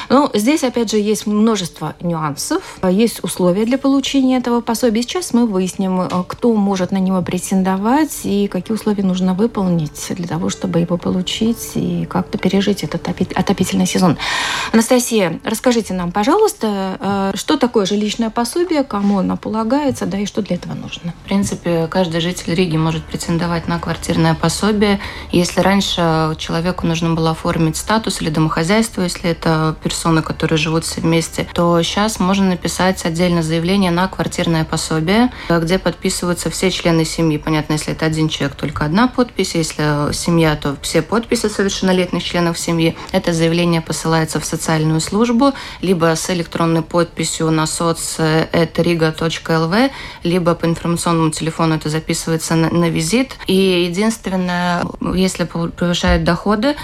Ну, 0.09 0.31
здесь, 0.35 0.65
опять 0.65 0.91
же, 0.91 0.99
есть 0.99 1.27
множество 1.27 1.95
нюансов, 2.01 2.79
есть 2.83 3.23
условия 3.25 3.65
для 3.65 3.79
получения 3.79 4.39
этого 4.39 4.61
пособия. 4.61 5.03
Сейчас 5.03 5.33
мы 5.33 5.47
выясним, 5.47 6.01
э, 6.01 6.09
кто 6.27 6.55
может 6.55 6.91
на 6.93 6.99
него 6.99 7.23
претендовать 7.23 8.21
и 8.25 8.49
какие 8.49 8.75
условия 8.75 9.03
нужно 9.03 9.35
выполнить 9.35 10.07
для 10.11 10.27
того, 10.27 10.49
чтобы 10.51 10.81
его 10.81 10.97
получить 10.97 11.73
и 11.75 12.07
как-то 12.07 12.39
пережить 12.39 12.85
этот 12.85 13.09
отопительный 13.09 13.87
сезон. 13.87 14.17
Анастасия, 14.73 15.41
расскажите 15.45 15.95
нам, 15.95 16.13
пожалуйста, 16.13 16.99
э, 17.01 17.37
что 17.37 17.57
такое 17.57 17.87
жилищное 17.87 18.31
пособие, 18.31 18.85
кому 18.85 19.19
оно 19.19 19.37
полагается, 19.37 20.07
да, 20.07 20.19
и 20.19 20.27
что 20.27 20.43
для 20.43 20.57
этого 20.57 20.75
нужно? 20.75 21.15
В 21.25 21.29
принципе, 21.29 21.87
каждый 21.89 22.21
житель 22.21 22.55
Риги 22.55 22.77
может 22.77 23.05
претендовать 23.05 23.69
на 23.69 23.79
квартирное 23.79 24.35
пособие. 24.35 25.01
Если 25.33 25.61
раньше 25.61 26.37
человеку 26.39 26.87
нужно 26.87 27.15
было 27.15 27.31
оформить 27.31 27.77
статус 27.77 28.21
или 28.21 28.31
домохозяйство, 28.31 29.03
если 29.03 29.31
это 29.31 29.74
персоны, 29.75 30.23
которые 30.23 30.59
живут 30.59 30.85
все 30.85 31.01
вместе, 31.01 31.49
то 31.55 31.83
сейчас 31.83 32.21
можно 32.21 32.47
написать 32.47 33.05
отдельно 33.05 33.43
заявление 33.43 33.91
на 33.91 34.07
квартирное 34.09 34.65
пособие, 34.65 35.31
где 35.49 35.79
подписываются 35.79 36.51
все 36.51 36.71
члены 36.71 37.05
семьи. 37.05 37.39
Понятно, 37.39 37.75
если 37.75 37.93
это 37.93 38.07
один 38.07 38.29
человек, 38.29 38.57
только 38.57 38.85
одна 38.85 39.09
подпись. 39.09 39.55
Если 39.55 40.13
семья, 40.13 40.57
то 40.57 40.77
все 40.83 41.03
подписи 41.03 41.49
совершеннолетних 41.49 42.23
членов 42.23 42.59
семьи. 42.59 42.97
Это 43.13 43.33
заявление 43.33 43.81
посылается 43.81 44.41
в 44.41 44.45
социальную 44.45 45.01
службу, 45.01 45.53
либо 45.81 46.15
с 46.15 46.29
электронной 46.31 46.83
подписью 46.83 47.51
на 47.51 47.67
соц.riga.lv, 47.67 49.91
либо 50.23 50.55
по 50.55 50.67
информационному 50.67 51.31
телефону 51.31 51.77
это 51.77 51.89
записывается 51.89 52.55
на, 52.55 52.71
на 52.71 52.89
визит. 52.89 53.37
И 53.47 53.87
единственное, 53.89 54.85
если 55.15 55.45
превышают 55.45 56.25
доходы, 56.25 56.77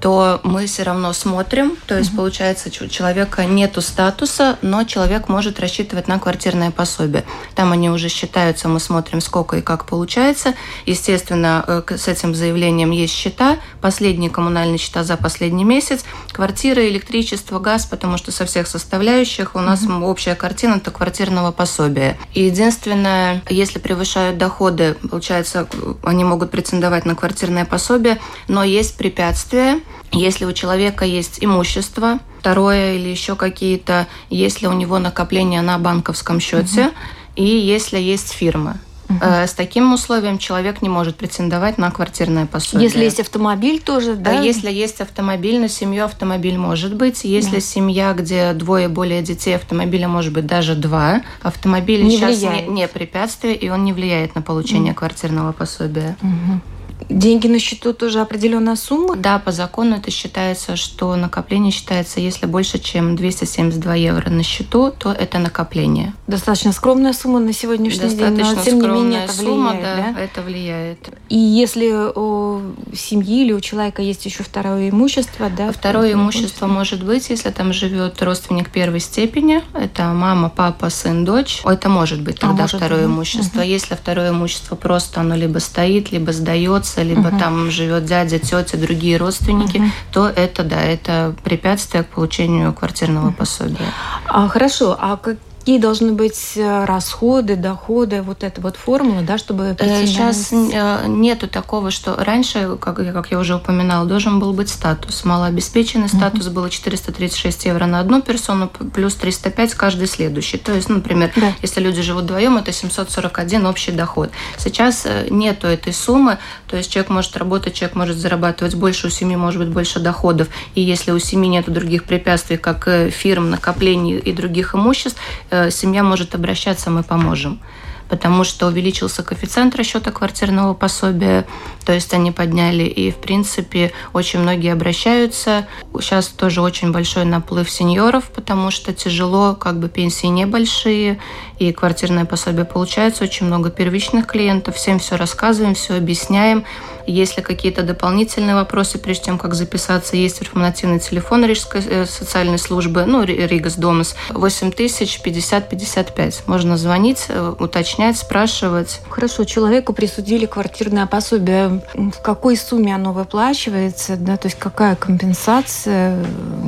то 0.00 0.40
мы 0.42 0.66
все 0.66 0.82
равно 0.82 1.12
смотрим, 1.12 1.76
то 1.86 1.96
есть, 1.96 2.14
получается, 2.14 2.37
получается, 2.38 2.84
у 2.84 2.86
человека 2.86 3.44
нету 3.46 3.80
статуса, 3.80 4.58
но 4.62 4.84
человек 4.84 5.28
может 5.28 5.58
рассчитывать 5.58 6.06
на 6.06 6.20
квартирное 6.20 6.70
пособие. 6.70 7.24
Там 7.56 7.72
они 7.72 7.90
уже 7.90 8.08
считаются, 8.08 8.68
мы 8.68 8.78
смотрим, 8.78 9.20
сколько 9.20 9.56
и 9.56 9.60
как 9.60 9.86
получается. 9.86 10.54
Естественно, 10.86 11.64
э, 11.66 11.96
с 11.96 12.06
этим 12.06 12.36
заявлением 12.36 12.92
есть 12.92 13.12
счета, 13.12 13.56
последние 13.80 14.30
коммунальные 14.30 14.78
счета 14.78 15.02
за 15.02 15.16
последний 15.16 15.64
месяц, 15.64 16.04
квартира, 16.30 16.88
электричество, 16.88 17.58
газ, 17.58 17.86
потому 17.86 18.18
что 18.18 18.30
со 18.30 18.46
всех 18.46 18.68
составляющих 18.68 19.56
у 19.56 19.60
нас 19.60 19.82
mm-hmm. 19.82 20.04
общая 20.04 20.36
картина 20.36 20.74
это 20.74 20.92
квартирного 20.92 21.50
пособия. 21.50 22.16
И 22.34 22.44
единственное, 22.44 23.42
если 23.50 23.80
превышают 23.80 24.38
доходы, 24.38 24.94
получается, 25.10 25.66
они 26.04 26.22
могут 26.22 26.52
претендовать 26.52 27.04
на 27.04 27.16
квартирное 27.16 27.64
пособие, 27.64 28.20
но 28.46 28.62
есть 28.62 28.96
препятствия, 28.96 29.80
если 30.12 30.44
у 30.44 30.52
человека 30.52 31.04
есть 31.04 31.38
имущество, 31.44 32.18
второе 32.40 32.94
или 32.94 33.08
еще 33.08 33.36
какие-то, 33.36 34.06
если 34.30 34.66
у 34.66 34.72
него 34.72 34.98
накопления 34.98 35.62
на 35.62 35.78
банковском 35.78 36.40
счете, 36.40 36.86
угу. 36.86 36.94
и 37.36 37.44
если 37.44 37.98
есть 37.98 38.32
фирма. 38.32 38.78
Угу. 39.08 39.22
С 39.22 39.54
таким 39.54 39.92
условием 39.94 40.36
человек 40.36 40.82
не 40.82 40.90
может 40.90 41.16
претендовать 41.16 41.78
на 41.78 41.90
квартирное 41.90 42.44
пособие. 42.44 42.88
Если 42.88 43.04
есть 43.04 43.20
автомобиль 43.20 43.80
тоже, 43.80 44.16
да? 44.16 44.40
Если 44.40 44.70
есть 44.70 45.00
автомобиль, 45.00 45.58
на 45.58 45.68
семью 45.68 46.04
автомобиль 46.04 46.58
может 46.58 46.94
быть. 46.94 47.24
Если 47.24 47.54
да. 47.56 47.60
семья, 47.60 48.12
где 48.12 48.52
двое 48.52 48.88
более 48.88 49.22
детей, 49.22 49.56
автомобиля 49.56 50.08
может 50.08 50.34
быть 50.34 50.46
даже 50.46 50.74
два. 50.74 51.22
Автомобиль 51.40 52.02
не 52.04 52.18
сейчас 52.18 52.42
не, 52.42 52.66
не 52.68 52.86
препятствие, 52.86 53.56
и 53.56 53.70
он 53.70 53.84
не 53.84 53.94
влияет 53.94 54.34
на 54.34 54.42
получение 54.42 54.92
угу. 54.92 54.98
квартирного 54.98 55.52
пособия. 55.52 56.16
Угу. 56.20 56.60
Деньги 57.08 57.46
на 57.46 57.58
счету 57.58 57.94
тоже 57.94 58.20
определенная 58.20 58.76
сумма? 58.76 59.16
Да, 59.16 59.38
по 59.38 59.50
закону 59.50 59.96
это 59.96 60.10
считается, 60.10 60.76
что 60.76 61.16
накопление 61.16 61.72
считается, 61.72 62.20
если 62.20 62.46
больше, 62.46 62.78
чем 62.78 63.16
272 63.16 63.94
евро 63.94 64.28
на 64.28 64.42
счету, 64.42 64.92
то 64.96 65.12
это 65.12 65.38
накопление. 65.38 66.14
Достаточно 66.26 66.72
скромная 66.72 67.14
сумма 67.14 67.40
на 67.40 67.52
сегодняшний 67.52 68.00
Достаточно 68.00 68.44
день, 68.44 68.56
но 68.56 68.62
тем 68.62 68.80
не 68.80 68.88
менее 68.88 69.24
это 69.24 69.32
сумма, 69.32 69.70
влияет, 69.70 69.96
да, 69.96 70.12
да, 70.12 70.20
это 70.20 70.42
влияет. 70.42 70.98
И 71.30 71.38
если 71.38 71.90
у 72.14 72.74
семьи 72.94 73.42
или 73.42 73.52
у 73.52 73.60
человека 73.60 74.02
есть 74.02 74.26
еще 74.26 74.42
второе 74.42 74.90
имущество, 74.90 75.48
да? 75.48 75.72
Второе 75.72 76.12
имущество 76.12 76.66
может 76.66 77.02
быть, 77.02 77.30
если 77.30 77.50
там 77.50 77.72
живет 77.72 78.22
родственник 78.22 78.70
первой 78.70 79.00
степени, 79.00 79.62
это 79.72 80.04
мама, 80.12 80.50
папа, 80.54 80.90
сын, 80.90 81.24
дочь, 81.24 81.62
это 81.64 81.88
может 81.88 82.20
быть 82.20 82.36
а, 82.38 82.48
тогда 82.48 82.54
а, 82.54 82.62
может 82.62 82.76
второе 82.76 83.06
быть. 83.06 83.16
имущество. 83.16 83.60
Угу. 83.60 83.66
Если 83.66 83.94
второе 83.94 84.30
имущество 84.30 84.76
просто 84.76 85.20
оно 85.20 85.34
либо 85.34 85.58
стоит, 85.58 86.12
либо 86.12 86.32
сдается, 86.32 86.97
находится, 86.98 87.02
либо 87.02 87.28
угу. 87.28 87.38
там 87.38 87.70
живет 87.70 88.04
дядя, 88.04 88.38
тетя, 88.38 88.76
другие 88.76 89.16
родственники, 89.16 89.78
угу. 89.78 89.86
то 90.12 90.28
это 90.28 90.64
да, 90.64 90.80
это 90.80 91.34
препятствие 91.44 92.04
к 92.04 92.08
получению 92.08 92.72
квартирного 92.72 93.32
пособия. 93.32 93.92
А, 94.26 94.48
хорошо, 94.48 94.96
а 94.98 95.16
как 95.16 95.36
какие 95.60 95.78
должны 95.78 96.12
быть 96.12 96.52
э, 96.56 96.84
расходы, 96.86 97.54
доходы, 97.56 98.22
вот 98.22 98.42
эта 98.42 98.60
вот 98.60 98.76
формула, 98.76 99.20
да, 99.20 99.36
чтобы... 99.36 99.76
Сейчас 99.78 100.50
э, 100.50 101.06
нету 101.06 101.46
такого, 101.46 101.90
что 101.90 102.16
раньше, 102.16 102.78
как, 102.80 102.96
как 102.96 103.30
я 103.30 103.38
уже 103.38 103.56
упоминала, 103.56 104.06
должен 104.06 104.38
был 104.40 104.54
быть 104.54 104.70
статус. 104.70 105.24
Малообеспеченный 105.24 106.08
статус 106.08 106.46
угу. 106.46 106.54
было 106.54 106.70
436 106.70 107.66
евро 107.66 107.84
на 107.84 108.00
одну 108.00 108.22
персону, 108.22 108.68
плюс 108.68 109.14
305 109.16 109.74
каждый 109.74 110.06
следующий. 110.06 110.56
То 110.56 110.72
есть, 110.72 110.88
ну, 110.88 110.96
например, 110.96 111.32
да. 111.36 111.52
если 111.60 111.80
люди 111.80 112.00
живут 112.00 112.24
вдвоем, 112.24 112.56
это 112.56 112.72
741 112.72 113.66
общий 113.66 113.92
доход. 113.92 114.30
Сейчас 114.56 115.04
э, 115.04 115.26
нету 115.28 115.66
этой 115.66 115.92
суммы, 115.92 116.38
то 116.66 116.78
есть 116.78 116.90
человек 116.90 117.10
может 117.10 117.36
работать, 117.36 117.74
человек 117.74 117.94
может 117.94 118.16
зарабатывать 118.16 118.74
больше, 118.74 119.08
у 119.08 119.10
семьи 119.10 119.36
может 119.36 119.60
быть 119.60 119.68
больше 119.68 120.00
доходов. 120.00 120.48
И 120.74 120.80
если 120.80 121.10
у 121.10 121.18
семьи 121.18 121.50
нет 121.50 121.70
других 121.70 122.04
препятствий, 122.04 122.56
как 122.56 122.88
фирм, 123.10 123.50
накоплений 123.50 124.16
и 124.16 124.32
других 124.32 124.74
имуществ, 124.74 125.18
Э, 125.57 125.57
семья 125.70 126.02
может 126.02 126.34
обращаться, 126.34 126.90
мы 126.90 127.02
поможем 127.02 127.60
потому 128.08 128.44
что 128.44 128.66
увеличился 128.66 129.22
коэффициент 129.22 129.76
расчета 129.76 130.10
квартирного 130.10 130.74
пособия, 130.74 131.46
то 131.84 131.92
есть 131.92 132.12
они 132.14 132.32
подняли, 132.32 132.84
и, 132.84 133.10
в 133.10 133.16
принципе, 133.16 133.92
очень 134.12 134.40
многие 134.40 134.72
обращаются. 134.72 135.66
Сейчас 136.00 136.28
тоже 136.28 136.62
очень 136.62 136.92
большой 136.92 137.24
наплыв 137.24 137.70
сеньоров, 137.70 138.30
потому 138.30 138.70
что 138.70 138.92
тяжело, 138.92 139.54
как 139.54 139.78
бы 139.78 139.88
пенсии 139.88 140.26
небольшие, 140.26 141.18
и 141.58 141.72
квартирное 141.72 142.24
пособие 142.24 142.64
получается, 142.64 143.24
очень 143.24 143.46
много 143.46 143.70
первичных 143.70 144.26
клиентов, 144.26 144.76
всем 144.76 144.98
все 144.98 145.16
рассказываем, 145.16 145.74
все 145.74 145.94
объясняем. 145.96 146.64
Если 147.08 147.40
какие-то 147.40 147.82
дополнительные 147.82 148.54
вопросы, 148.54 148.98
прежде 148.98 149.26
чем 149.26 149.38
как 149.38 149.54
записаться, 149.54 150.14
есть 150.14 150.42
информативный 150.42 151.00
телефон 151.00 151.42
Рижской 151.46 151.82
э, 151.82 152.04
социальной 152.04 152.58
службы, 152.58 153.06
ну, 153.06 153.24
Ригас 153.24 153.76
Домас, 153.76 154.14
8000 154.28 155.22
50 155.22 155.70
55. 155.70 156.42
Можно 156.46 156.76
звонить, 156.76 157.24
э, 157.28 157.54
уточнять, 157.58 158.18
спрашивать. 158.18 159.00
Хорошо, 159.08 159.44
человеку 159.44 159.94
присудили 159.94 160.44
квартирное 160.44 161.06
пособие. 161.06 161.80
В 161.94 162.20
какой 162.20 162.58
сумме 162.58 162.94
оно 162.94 163.14
выплачивается? 163.14 164.16
Да? 164.18 164.36
То 164.36 164.48
есть 164.48 164.58
какая 164.58 164.94
компенсация? 164.94 166.22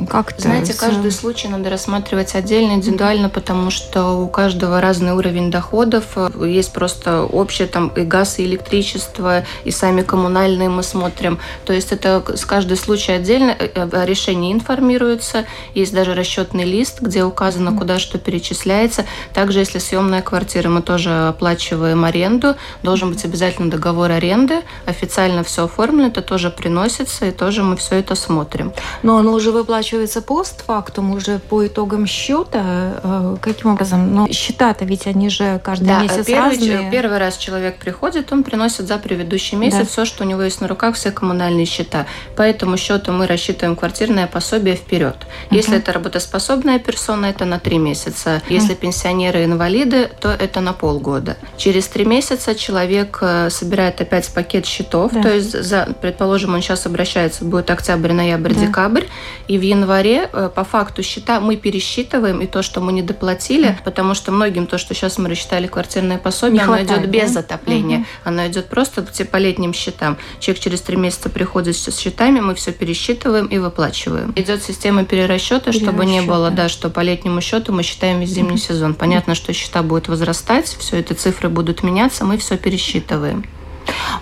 Как 0.09 0.33
Знаете, 0.39 0.73
все... 0.73 0.81
каждый 0.81 1.11
случай 1.11 1.49
надо 1.49 1.69
рассматривать 1.69 2.33
отдельно, 2.33 2.71
индивидуально, 2.71 3.29
потому 3.29 3.69
что 3.69 4.13
у 4.13 4.27
каждого 4.27 4.81
разный 4.81 5.11
уровень 5.11 5.51
доходов. 5.51 6.17
Есть 6.43 6.73
просто 6.73 7.25
общее 7.25 7.67
там 7.67 7.89
и 7.89 8.01
газ, 8.01 8.39
и 8.39 8.45
электричество, 8.45 9.43
и 9.65 9.69
сами 9.69 10.01
коммунальные 10.01 10.30
коммунальные 10.31 10.69
мы 10.69 10.83
смотрим. 10.83 11.39
То 11.65 11.73
есть 11.73 11.91
это 11.91 12.23
с 12.35 12.45
каждый 12.45 12.77
случай 12.77 13.11
отдельно, 13.11 13.55
э, 13.57 13.69
э, 13.75 14.05
решение 14.05 14.53
информируется, 14.53 15.45
есть 15.75 15.93
даже 15.93 16.13
расчетный 16.13 16.63
лист, 16.63 17.01
где 17.01 17.23
указано, 17.23 17.77
куда 17.77 17.99
что 17.99 18.17
перечисляется. 18.17 19.05
Также, 19.33 19.59
если 19.59 19.79
съемная 19.79 20.21
квартира, 20.21 20.69
мы 20.69 20.81
тоже 20.81 21.27
оплачиваем 21.27 22.05
аренду, 22.05 22.55
должен 22.83 23.09
быть 23.09 23.25
обязательно 23.25 23.69
договор 23.69 24.11
аренды, 24.11 24.61
официально 24.85 25.43
все 25.43 25.65
оформлено, 25.65 26.07
это 26.07 26.21
тоже 26.21 26.49
приносится, 26.49 27.25
и 27.25 27.31
тоже 27.31 27.63
мы 27.63 27.75
все 27.75 27.95
это 27.95 28.15
смотрим. 28.15 28.71
Но 29.03 29.17
оно 29.17 29.33
уже 29.33 29.51
выплачивается 29.51 30.21
постфактум, 30.21 31.11
уже 31.11 31.39
по 31.39 31.65
итогам 31.67 32.07
счета. 32.07 33.01
Э, 33.03 33.37
каким 33.41 33.71
образом? 33.71 34.15
Но 34.15 34.27
счета-то 34.31 34.85
ведь 34.85 35.07
они 35.07 35.29
же 35.29 35.59
каждый 35.63 35.87
да, 35.87 36.03
месяц 36.03 36.25
первый, 36.25 36.51
разные. 36.51 36.91
Первый 36.91 37.17
раз 37.17 37.37
человек 37.37 37.77
приходит, 37.77 38.31
он 38.31 38.43
приносит 38.43 38.87
за 38.87 38.97
предыдущий 38.97 39.57
месяц 39.57 39.79
да. 39.79 39.85
все, 39.85 40.05
что 40.05 40.20
что 40.21 40.25
у 40.27 40.29
него 40.29 40.43
есть 40.43 40.61
на 40.61 40.67
руках 40.67 40.95
все 40.95 41.09
коммунальные 41.09 41.65
счета. 41.65 42.05
По 42.35 42.43
этому 42.43 42.77
счету 42.77 43.11
мы 43.11 43.25
рассчитываем 43.25 43.75
квартирное 43.75 44.27
пособие 44.27 44.75
вперед. 44.75 45.15
Uh-huh. 45.15 45.55
Если 45.55 45.77
это 45.77 45.93
работоспособная 45.93 46.77
персона, 46.77 47.25
это 47.25 47.45
на 47.45 47.59
три 47.59 47.79
месяца. 47.79 48.29
Uh-huh. 48.29 48.53
Если 48.53 48.75
пенсионеры 48.75 49.41
и 49.41 49.45
инвалиды, 49.45 50.11
то 50.19 50.29
это 50.29 50.61
на 50.61 50.73
полгода. 50.73 51.37
Через 51.57 51.87
три 51.87 52.05
месяца 52.05 52.53
человек 52.53 53.17
э, 53.21 53.49
собирает 53.49 53.99
опять 53.99 54.31
пакет 54.31 54.67
счетов. 54.67 55.11
Да. 55.11 55.23
То 55.23 55.33
есть, 55.33 55.59
за, 55.59 55.87
предположим, 55.99 56.53
он 56.53 56.61
сейчас 56.61 56.85
обращается, 56.85 57.43
будет 57.43 57.71
октябрь, 57.71 58.11
ноябрь, 58.11 58.53
да. 58.53 58.67
декабрь. 58.67 59.05
И 59.47 59.57
в 59.57 59.61
январе 59.63 60.29
э, 60.31 60.51
по 60.53 60.63
факту 60.63 61.01
счета 61.01 61.39
мы 61.39 61.55
пересчитываем 61.55 62.41
и 62.41 62.45
то, 62.45 62.61
что 62.61 62.79
мы 62.79 62.93
не 62.93 63.01
доплатили, 63.01 63.69
uh-huh. 63.69 63.83
потому 63.83 64.13
что 64.13 64.31
многим 64.31 64.67
то, 64.67 64.77
что 64.77 64.93
сейчас 64.93 65.17
мы 65.17 65.29
рассчитали 65.29 65.65
квартирное 65.65 66.19
пособие, 66.19 66.59
не 66.59 66.59
оно 66.59 66.75
хватает, 66.75 66.99
идет 66.99 67.09
без 67.09 67.31
да? 67.31 67.41
затопления. 67.41 67.99
Uh-huh. 67.99 68.05
Оно 68.25 68.45
идет 68.45 68.67
просто 68.67 69.01
по 69.31 69.37
летним 69.37 69.73
счетам 69.73 70.10
счетам. 70.11 70.17
Человек 70.39 70.63
через 70.63 70.81
три 70.81 70.97
месяца 70.97 71.29
приходит 71.29 71.75
с 71.75 71.97
счетами, 71.97 72.39
мы 72.39 72.55
все 72.55 72.71
пересчитываем 72.71 73.47
и 73.47 73.57
выплачиваем. 73.57 74.33
Идет 74.35 74.63
система 74.63 75.05
перерасчета, 75.05 75.71
чтобы 75.71 76.05
не 76.05 76.21
было, 76.21 76.51
да, 76.51 76.69
что 76.69 76.89
по 76.89 77.01
летнему 77.01 77.41
счету 77.41 77.73
мы 77.73 77.83
считаем 77.83 78.19
весь 78.19 78.29
зимний 78.29 78.57
сезон. 78.57 78.93
Понятно, 78.93 79.35
что 79.35 79.53
счета 79.53 79.83
будут 79.83 80.07
возрастать, 80.07 80.65
все 80.79 80.99
эти 80.99 81.13
цифры 81.13 81.49
будут 81.49 81.83
меняться, 81.83 82.25
мы 82.25 82.37
все 82.37 82.57
пересчитываем. 82.57 83.45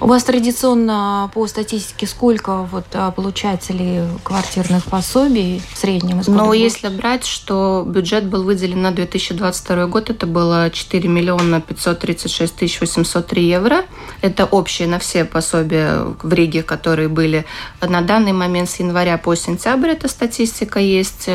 У 0.02 0.08
вас 0.08 0.24
традиционно 0.24 1.30
по 1.34 1.46
статистике 1.48 2.08
сколько 2.08 2.64
вот 2.72 2.86
а, 2.94 3.12
получателей 3.12 4.08
квартирных 4.24 4.86
пособий 4.86 5.62
в 5.74 5.78
среднем? 5.78 6.22
Ну, 6.26 6.54
если 6.54 6.88
брать, 6.88 7.26
что 7.26 7.84
бюджет 7.86 8.26
был 8.26 8.44
выделен 8.44 8.82
на 8.82 8.92
2022 8.92 9.88
год, 9.88 10.10
это 10.10 10.26
было 10.26 10.70
4 10.72 11.10
миллиона 11.10 11.60
536 11.60 12.56
тысяч 12.56 12.80
803 12.80 13.44
евро. 13.46 13.84
Это 14.22 14.46
общие 14.46 14.88
на 14.88 15.00
все 15.00 15.26
пособия 15.26 16.06
в 16.24 16.32
Риге, 16.32 16.64
которые 16.64 17.10
были. 17.10 17.46
На 17.82 18.02
данный 18.02 18.32
момент 18.32 18.70
с 18.70 18.80
января 18.80 19.18
по 19.18 19.36
сентябрь 19.36 19.90
эта 19.90 20.08
статистика 20.08 20.80
есть. 20.80 21.30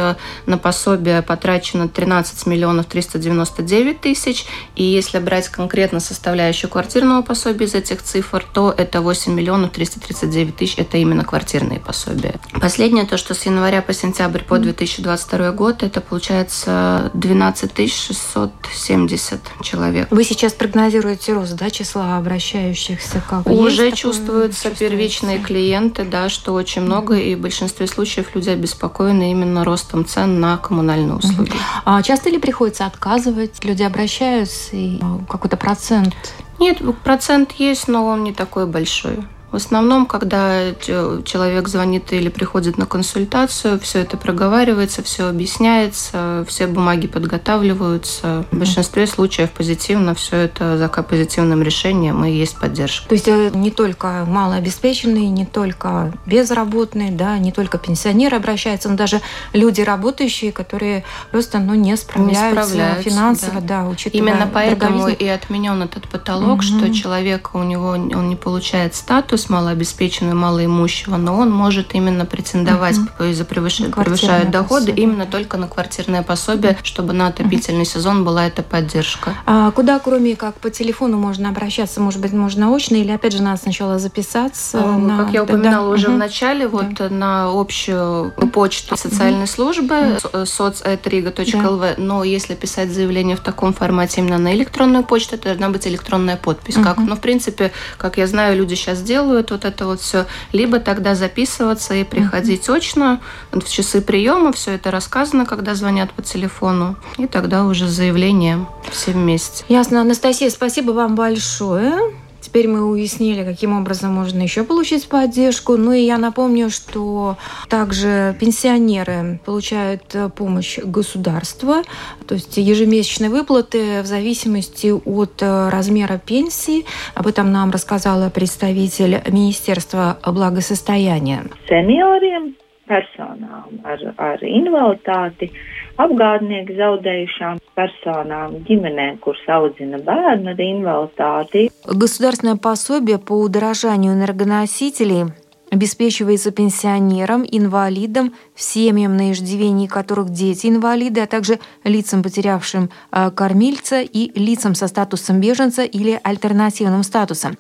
На 0.47 0.57
пособие 0.57 1.21
потрачено 1.21 1.89
13 1.89 2.47
миллионов 2.47 2.87
399 2.87 4.01
тысяч. 4.01 4.47
И 4.75 4.85
если 4.85 5.19
брать 5.19 5.49
конкретно 5.49 6.01
составляющую 6.01 6.71
квартирного 6.71 7.21
пособия 7.21 7.67
из 7.67 7.75
этих 7.75 8.03
цифр, 8.03 8.14
то 8.53 8.75
это 8.77 9.01
8 9.01 9.33
миллионов 9.33 9.71
339 9.71 10.57
тысяч, 10.57 10.75
это 10.79 10.99
именно 10.99 11.25
квартирные 11.25 11.81
пособия. 11.81 12.35
Последнее, 12.61 13.05
то, 13.05 13.17
что 13.17 13.35
с 13.35 13.47
января 13.47 13.83
по 13.83 13.93
сентябрь 13.93 14.43
по 14.43 14.59
2022 14.59 15.53
год, 15.53 15.83
это 15.83 16.01
получается 16.01 17.11
12 17.15 17.75
670 17.93 19.41
человек. 19.63 20.09
Вы 20.11 20.25
сейчас 20.25 20.53
прогнозируете 20.53 21.33
рост 21.33 21.55
да, 21.57 21.71
числа 21.71 22.17
обращающихся? 22.17 23.23
Как? 23.29 23.47
Уже 23.47 23.93
чувствуются 23.93 24.71
первичные 24.71 25.39
клиенты, 25.39 26.05
да, 26.05 26.29
что 26.29 26.55
очень 26.55 26.83
много, 26.83 27.17
и 27.17 27.35
в 27.35 27.41
большинстве 27.41 27.87
случаев 27.87 28.35
люди 28.35 28.51
обеспокоены 28.51 29.31
именно 29.31 29.65
ростом 29.65 30.05
цен 30.05 30.41
на 30.41 30.57
коммунальные 30.57 31.17
услуги. 31.17 31.53
А 31.85 32.03
часто 32.03 32.31
ли 32.31 32.39
приходится 32.39 32.87
отказывать? 32.87 33.65
Люди 33.65 33.83
обращаются, 33.83 34.77
и 34.77 35.01
какой-то 35.29 35.57
процент 35.57 36.15
нет, 36.59 36.81
процент 37.03 37.53
есть, 37.53 37.89
но 37.89 38.07
он 38.07 38.25
не 38.25 38.33
такой 38.33 38.67
большой. 38.67 39.19
В 39.55 39.57
основном, 39.57 40.07
когда 40.07 40.75
человек 40.75 41.69
звонит 41.69 42.13
или 42.13 42.29
приходит 42.29 42.77
на 42.77 42.87
консультацию, 42.87 43.79
все 43.79 44.01
это 44.01 44.17
проговаривается, 44.17 45.05
все 45.05 45.29
объясняется, 45.29 46.45
все 46.49 46.67
бумаги 46.67 47.07
подготавливаются. 47.07 48.47
В 48.51 48.59
большинстве 48.59 49.07
случаев 49.07 49.53
позитивно 49.53 50.17
все 50.17 50.39
это 50.39 50.77
за 50.77 50.89
позитивным 50.89 51.63
решением 51.63 52.25
и 52.25 52.33
есть 52.33 52.59
поддержка. 52.59 53.09
То 53.09 53.15
есть 53.15 53.29
э, 53.29 53.53
не 53.55 53.71
только 53.71 54.25
малообеспеченные, 54.27 55.29
не 55.29 55.47
только 55.47 56.13
безработные, 56.27 57.13
да, 57.13 57.39
не 57.39 57.53
только 57.53 57.79
пенсионеры 57.79 58.37
обращаются, 58.37 58.89
но 58.89 58.97
даже 58.97 59.21
люди 59.53 59.83
работающие, 59.83 60.51
которые 60.51 61.05
просто 61.31 61.61
ну, 61.61 61.75
не 61.75 61.97
справляются, 61.97 62.43
не 62.43 62.51
справляются 62.51 63.11
финансово, 63.11 63.61
да. 63.61 63.83
да, 63.83 63.89
учитывая 63.89 64.33
Именно 64.33 64.51
поэтому 64.53 65.07
и 65.07 65.29
отменен 65.29 65.81
этот 65.81 66.09
потолок, 66.09 66.59
угу. 66.59 66.63
что 66.63 66.93
человек 66.93 67.51
у 67.55 67.63
него 67.63 67.91
он 67.91 68.29
не 68.29 68.35
получает 68.35 68.97
статус 68.97 69.44
малообеспеченного, 69.49 70.35
малоимущего, 70.35 71.17
но 71.17 71.37
он 71.37 71.51
может 71.51 71.95
именно 71.95 72.27
претендовать 72.27 72.99
угу. 72.99 73.25
из-за 73.25 73.45
превыш... 73.45 73.77
превышают 73.77 74.51
доходы 74.51 74.87
пособие. 74.87 75.05
именно 75.05 75.27
только 75.27 75.57
на 75.57 75.69
квартирное 75.69 76.23
пособие, 76.23 76.77
чтобы 76.83 77.13
на 77.13 77.29
отопительный 77.29 77.83
угу. 77.83 77.91
сезон 77.91 78.25
была 78.25 78.47
эта 78.47 78.63
поддержка. 78.63 79.35
А 79.47 79.71
куда, 79.71 79.99
кроме 79.99 80.37
как 80.37 80.55
по 80.57 80.71
телефону, 80.71 81.19
можно 81.19 81.49
обращаться? 81.49 82.01
Может 82.01 82.21
быть, 82.21 82.33
можно 82.33 82.75
очно 82.75 82.97
или 82.97 83.11
опять 83.11 83.33
же 83.33 83.43
надо 83.43 83.61
сначала 83.61 83.99
записаться? 83.99 84.83
А, 84.83 84.99
на... 84.99 85.19
Как 85.19 85.33
я 85.33 85.43
упоминала 85.43 85.89
да. 85.89 85.95
уже 85.95 86.09
угу. 86.09 86.17
в 86.17 86.19
начале, 86.19 86.67
вот 86.69 86.95
да. 86.95 87.09
на 87.09 87.51
общую 87.51 88.33
почту 88.53 88.97
социальной 88.97 89.47
службы 89.47 90.19
соц.рига.лв, 90.45 91.81
да. 91.81 91.95
но 91.99 92.25
если 92.25 92.55
писать 92.55 92.91
заявление 92.91 93.37
в 93.37 93.41
таком 93.41 93.73
формате 93.73 94.21
именно 94.21 94.39
на 94.39 94.55
электронную 94.55 95.05
почту, 95.05 95.37
это 95.37 95.45
должна 95.45 95.69
быть 95.69 95.87
электронная 95.87 96.37
подпись. 96.37 96.75
Как, 96.75 96.99
ну, 96.99 97.17
в 97.17 97.21
принципе, 97.21 97.73
как 97.99 98.17
я 98.19 98.27
знаю, 98.27 98.57
люди 98.57 98.75
сейчас 98.75 99.03
делают 99.03 99.34
вот 99.51 99.65
это 99.65 99.87
вот 99.87 100.01
все. 100.01 100.27
Либо 100.53 100.81
тогда 100.81 101.15
записываться 101.15 101.95
и 101.95 102.05
приходить 102.05 102.69
угу. 102.69 102.77
очно 102.77 103.21
в 103.53 103.69
часы 103.69 104.01
приема, 104.01 104.53
все 104.53 104.73
это 104.73 104.91
рассказано, 104.91 105.47
когда 105.47 105.75
звонят 105.75 106.13
по 106.13 106.23
телефону, 106.23 106.97
и 107.19 107.27
тогда 107.27 107.65
уже 107.65 107.89
заявление 107.89 108.67
все 108.91 109.13
вместе. 109.13 109.65
Ясно. 109.69 110.01
Анастасия, 110.01 110.51
спасибо 110.51 110.93
вам 110.93 111.15
большое. 111.15 112.24
Теперь 112.55 112.69
мы 112.69 112.89
уяснили, 112.89 113.43
каким 113.43 113.77
образом 113.77 114.15
можно 114.15 114.41
еще 114.41 114.63
получить 114.63 115.09
поддержку. 115.09 115.77
Ну 115.77 115.91
и 115.91 116.03
я 116.03 116.19
напомню, 116.19 116.71
что 116.71 117.37
также 117.69 118.37
пенсионеры 118.39 119.41
получают 119.45 120.15
э, 120.15 120.29
помощь 120.29 120.79
государства, 120.79 121.83
то 122.29 122.35
есть 122.35 122.57
ежемесячные 122.57 123.29
выплаты 123.29 124.03
в 124.03 124.07
зависимости 124.07 124.93
от 124.93 125.43
э, 125.43 125.69
размера 125.69 126.17
пенсии. 126.17 126.85
Об 127.17 127.27
этом 127.27 127.51
нам 127.51 127.73
рассказала 127.73 128.31
представитель 128.31 129.21
Министерства 129.33 130.19
благосостояния. 130.25 131.43
Сеньорiem, 131.69 132.55
personām 132.87 133.81
ar, 133.85 134.01
ar 134.17 134.43
invaliditāti 134.45 135.51
apgādnieki 136.01 136.77
zaudējušām 136.79 137.61
personām, 137.79 138.59
ģimenēm, 138.69 139.19
kuras 139.23 139.45
audzina 139.49 140.01
bērnu 140.03 140.55
ar 140.55 140.61
invaliditāti. 140.61 141.71
Государственное 141.87 142.57
пособие 142.57 143.19
по 143.19 143.35
удорожанию 143.35 144.15
энергоносителей 144.15 145.33
обеспечивается 145.71 146.51
пенсионерам, 146.53 147.45
инвалидам, 147.51 148.35
семьям, 148.55 149.17
на 149.17 149.33
иждивении 149.33 149.89
которых 149.89 150.31
дети 150.31 150.69
инвалиды, 150.69 151.21
а 151.21 151.27
также 151.27 151.59
лицам, 151.83 152.23
потерявшим 152.23 152.91
э, 153.11 153.31
кормильца 153.31 154.01
и 154.01 154.31
лицам 154.39 154.75
со 154.75 154.87
статусом 154.87 155.41
беженца 155.41 155.83
или 155.83 156.21
альтернативным 156.23 157.03
статусом. 157.03 157.57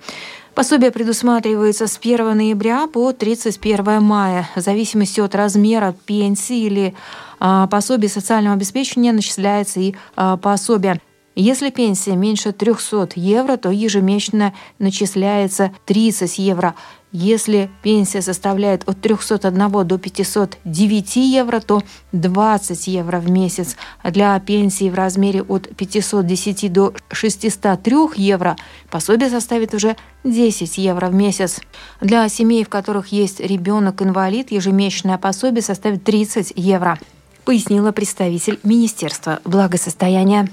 Пособие 0.54 0.92
предусматривается 0.92 1.88
с 1.88 1.98
1 1.98 2.36
ноября 2.36 2.86
по 2.86 3.12
31 3.12 4.00
мая. 4.00 4.48
В 4.54 4.60
зависимости 4.60 5.18
от 5.18 5.34
размера 5.34 5.92
пенсии 6.06 6.60
или 6.60 6.94
а, 7.40 7.66
пособия 7.66 8.08
социального 8.08 8.56
обеспечения 8.56 9.12
начисляется 9.12 9.80
и 9.80 9.94
а, 10.16 10.36
пособие. 10.36 11.00
Если 11.36 11.70
пенсия 11.70 12.14
меньше 12.14 12.52
300 12.52 13.10
евро, 13.16 13.56
то 13.56 13.70
ежемесячно 13.70 14.54
начисляется 14.78 15.72
30 15.84 16.38
евро. 16.38 16.76
Если 17.10 17.70
пенсия 17.82 18.22
составляет 18.22 18.88
от 18.88 19.00
301 19.00 19.86
до 19.86 19.98
509 19.98 21.16
евро, 21.16 21.60
то 21.60 21.82
20 22.12 22.86
евро 22.86 23.18
в 23.18 23.30
месяц. 23.30 23.76
Для 24.04 24.38
пенсии 24.38 24.90
в 24.90 24.94
размере 24.94 25.42
от 25.42 25.68
510 25.76 26.72
до 26.72 26.94
603 27.10 27.96
евро 28.16 28.56
пособие 28.90 29.30
составит 29.30 29.74
уже 29.74 29.96
10 30.22 30.78
евро 30.78 31.06
в 31.06 31.14
месяц. 31.14 31.60
Для 32.00 32.28
семей, 32.28 32.64
в 32.64 32.68
которых 32.68 33.08
есть 33.08 33.40
ребенок-инвалид, 33.40 34.52
ежемесячное 34.52 35.18
пособие 35.18 35.62
составит 35.62 36.04
30 36.04 36.52
евро, 36.56 36.98
пояснила 37.44 37.92
представитель 37.92 38.58
Министерства 38.62 39.40
благосостояния. 39.44 40.48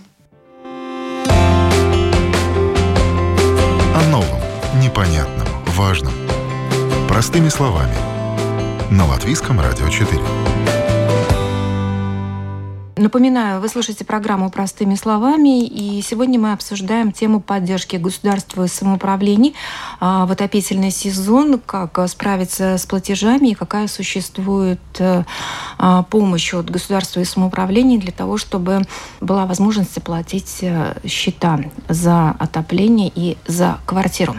О 3.96 4.10
новом, 4.10 4.42
непонятном, 4.82 5.48
важном. 5.68 6.14
Простыми 7.08 7.50
словами. 7.50 7.96
На 8.92 9.06
Латвийском 9.06 9.60
радио 9.60 9.90
4. 9.90 10.81
Напоминаю, 13.02 13.60
вы 13.60 13.68
слушаете 13.68 14.06
программу 14.06 14.52
«Простыми 14.52 14.94
словами», 14.94 15.66
и 15.66 16.04
сегодня 16.04 16.40
мы 16.40 16.52
обсуждаем 16.52 17.12
тему 17.12 17.42
поддержки 17.42 17.96
государства 17.96 18.66
и 18.66 18.68
самоуправлений 18.68 19.56
а, 20.00 20.28
в 20.28 20.32
отопительный 20.32 20.92
сезон, 20.92 21.60
как 21.66 21.98
справиться 22.08 22.78
с 22.78 22.86
платежами 22.86 23.48
и 23.48 23.54
какая 23.56 23.88
существует 23.88 24.80
э, 25.00 25.24
а, 25.80 26.04
помощь 26.04 26.54
от 26.54 26.70
государства 26.70 27.22
и 27.22 27.26
самоуправления 27.26 28.00
для 28.00 28.12
того, 28.12 28.38
чтобы 28.38 28.84
была 29.20 29.48
возможность 29.48 29.98
оплатить 29.98 30.60
э, 30.62 30.96
счета 31.08 31.60
за 31.90 32.36
отопление 32.38 33.12
и 33.16 33.36
за 33.48 33.80
квартиру. 33.88 34.36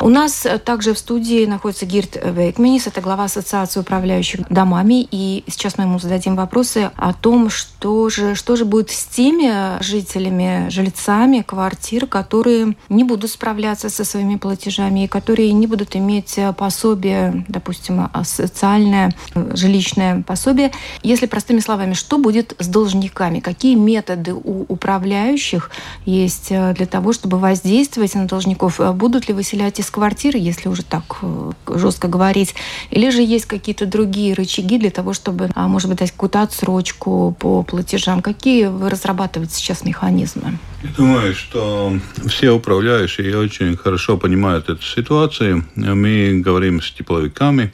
У 0.00 0.08
нас 0.08 0.46
также 0.64 0.92
в 0.92 0.98
студии 0.98 1.46
находится 1.46 1.86
Гирт 1.86 2.18
Вейкменис, 2.22 2.86
это 2.86 3.00
глава 3.00 3.24
Ассоциации 3.24 3.80
управляющих 3.80 4.40
домами. 4.48 5.06
И 5.10 5.44
сейчас 5.46 5.78
мы 5.78 5.84
ему 5.84 5.98
зададим 5.98 6.36
вопросы 6.36 6.90
о 6.96 7.12
том, 7.12 7.48
что 7.48 8.08
же, 8.08 8.34
что 8.34 8.56
же 8.56 8.64
будет 8.64 8.90
с 8.90 9.04
теми 9.06 9.82
жителями, 9.82 10.68
жильцами 10.68 11.42
квартир, 11.42 12.06
которые 12.06 12.76
не 12.88 13.04
будут 13.04 13.30
справляться 13.30 13.88
со 13.88 14.04
своими 14.04 14.36
платежами 14.36 15.04
и 15.04 15.08
которые 15.08 15.52
не 15.52 15.66
будут 15.66 15.96
иметь 15.96 16.38
пособие, 16.58 17.44
допустим, 17.48 18.08
социальное, 18.24 19.14
жилищное 19.34 20.22
пособие. 20.22 20.72
Если 21.02 21.26
простыми 21.26 21.60
словами, 21.60 21.94
что 21.94 22.18
будет 22.18 22.54
с 22.58 22.66
должниками? 22.66 23.40
Какие 23.40 23.76
методы 23.76 24.34
у 24.34 24.64
управляющих 24.68 25.70
есть 26.04 26.48
для 26.48 26.86
того, 26.86 27.12
чтобы 27.12 27.38
воздействовать 27.38 28.14
на 28.14 28.26
должников? 28.26 28.80
Будут 28.94 29.28
ли 29.28 29.34
выселять 29.34 29.80
из 29.84 29.90
квартиры, 29.90 30.38
если 30.38 30.68
уже 30.68 30.82
так 30.82 31.18
э, 31.22 31.52
жестко 31.74 32.08
говорить, 32.08 32.54
или 32.90 33.10
же 33.10 33.22
есть 33.22 33.46
какие-то 33.46 33.86
другие 33.86 34.34
рычаги 34.34 34.78
для 34.78 34.90
того, 34.90 35.12
чтобы, 35.12 35.50
а, 35.54 35.68
может 35.68 35.88
быть, 35.88 35.98
дать 35.98 36.10
какую-то 36.10 36.42
отсрочку 36.42 37.36
по 37.38 37.62
платежам? 37.62 38.22
Какие 38.22 38.66
вы 38.66 38.90
разрабатываете 38.90 39.54
сейчас 39.54 39.84
механизмы? 39.84 40.58
Я 40.82 40.90
думаю, 40.96 41.34
что 41.34 41.92
все 42.26 42.50
управляющие 42.50 43.38
очень 43.38 43.76
хорошо 43.76 44.16
понимают 44.16 44.68
эту 44.68 44.82
ситуацию. 44.82 45.64
Мы 45.76 46.40
говорим 46.44 46.80
с 46.80 46.90
тепловиками. 46.90 47.72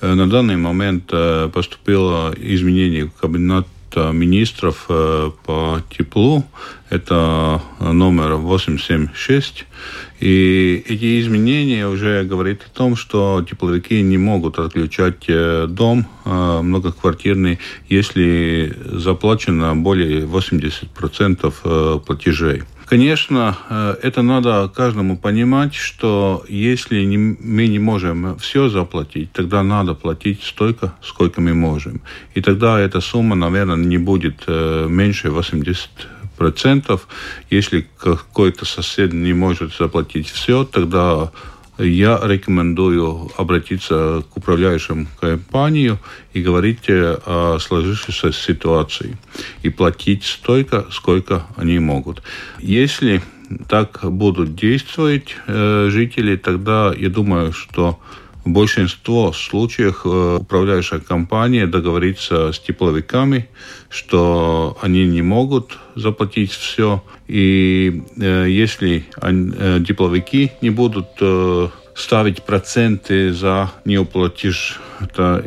Э, 0.00 0.14
на 0.14 0.28
данный 0.28 0.56
момент 0.56 1.04
э, 1.12 1.50
поступило 1.52 2.34
изменение 2.36 3.06
в 3.06 3.12
кабинет 3.12 3.66
министров 3.96 4.86
по 4.86 5.82
теплу. 5.90 6.44
Это 6.90 7.62
номер 7.78 8.34
876. 8.34 9.66
И 10.20 10.84
эти 10.86 11.18
изменения 11.20 11.88
уже 11.88 12.24
говорят 12.24 12.58
о 12.66 12.76
том, 12.76 12.94
что 12.94 13.44
тепловики 13.48 14.02
не 14.02 14.18
могут 14.18 14.58
отключать 14.58 15.24
э, 15.28 15.66
дом 15.66 16.06
э, 16.26 16.60
многоквартирный, 16.60 17.58
если 17.88 18.76
заплачено 18.84 19.74
более 19.74 20.26
80% 20.26 21.54
э, 21.64 22.00
платежей. 22.04 22.64
Конечно, 22.90 23.56
это 24.02 24.22
надо 24.22 24.68
каждому 24.74 25.16
понимать, 25.16 25.76
что 25.76 26.44
если 26.48 27.06
мы 27.06 27.68
не 27.68 27.78
можем 27.78 28.36
все 28.38 28.68
заплатить, 28.68 29.30
тогда 29.32 29.62
надо 29.62 29.94
платить 29.94 30.42
столько, 30.42 30.92
сколько 31.00 31.40
мы 31.40 31.54
можем. 31.54 32.00
И 32.34 32.40
тогда 32.42 32.80
эта 32.80 33.00
сумма, 33.00 33.36
наверное, 33.36 33.76
не 33.76 33.96
будет 33.96 34.48
меньше 34.48 35.30
80 35.30 35.88
процентов. 36.36 37.06
Если 37.48 37.86
какой-то 37.96 38.64
сосед 38.64 39.12
не 39.12 39.34
может 39.34 39.72
заплатить 39.76 40.28
все, 40.28 40.64
тогда 40.64 41.30
я 41.82 42.20
рекомендую 42.22 43.30
обратиться 43.36 44.22
к 44.32 44.36
управляющим 44.36 45.08
компанию 45.20 45.98
и 46.32 46.42
говорить 46.42 46.84
о 46.88 47.58
сложившейся 47.60 48.32
ситуации 48.32 49.16
и 49.62 49.70
платить 49.70 50.24
столько, 50.24 50.86
сколько 50.90 51.46
они 51.56 51.78
могут. 51.78 52.22
Если 52.58 53.22
так 53.68 54.00
будут 54.02 54.54
действовать 54.54 55.36
э, 55.46 55.88
жители, 55.90 56.36
тогда 56.36 56.92
я 56.96 57.08
думаю, 57.08 57.52
что 57.52 57.98
в 58.44 58.50
большинстве 58.50 59.32
случаев 59.34 60.02
э, 60.04 60.38
управляющая 60.40 61.00
компания 61.00 61.66
договорится 61.66 62.52
с 62.52 62.58
тепловиками, 62.58 63.48
что 63.88 64.78
они 64.80 65.06
не 65.06 65.22
могут 65.22 65.78
заплатить 65.94 66.52
все. 66.52 67.02
И 67.28 68.02
э, 68.18 68.46
если 68.48 69.04
э, 69.20 69.80
тепловики 69.86 70.52
не 70.62 70.70
будут 70.70 71.06
ставить 71.94 72.44
проценты 72.44 73.30
за 73.32 73.72
неуплатеж 73.84 74.80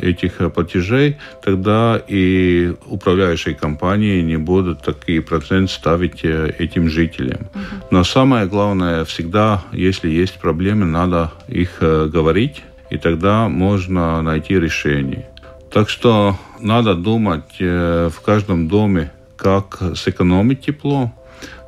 этих 0.00 0.52
платежей, 0.52 1.16
тогда 1.42 2.00
и 2.06 2.74
управляющие 2.86 3.54
компании 3.54 4.20
не 4.20 4.36
будут 4.36 4.82
такие 4.82 5.20
проценты 5.20 5.72
ставить 5.72 6.22
этим 6.22 6.90
жителям. 6.90 7.48
Но 7.90 8.04
самое 8.04 8.46
главное, 8.46 9.04
всегда, 9.04 9.64
если 9.72 10.08
есть 10.10 10.34
проблемы, 10.34 10.84
надо 10.84 11.32
их 11.48 11.78
говорить 11.80 12.62
и 12.94 12.98
тогда 12.98 13.48
можно 13.48 14.22
найти 14.22 14.54
решение. 14.54 15.28
Так 15.72 15.88
что 15.90 16.38
надо 16.60 16.94
думать 16.94 17.56
э, 17.58 18.08
в 18.08 18.20
каждом 18.20 18.68
доме, 18.68 19.10
как 19.36 19.82
сэкономить 19.96 20.60
тепло. 20.60 21.12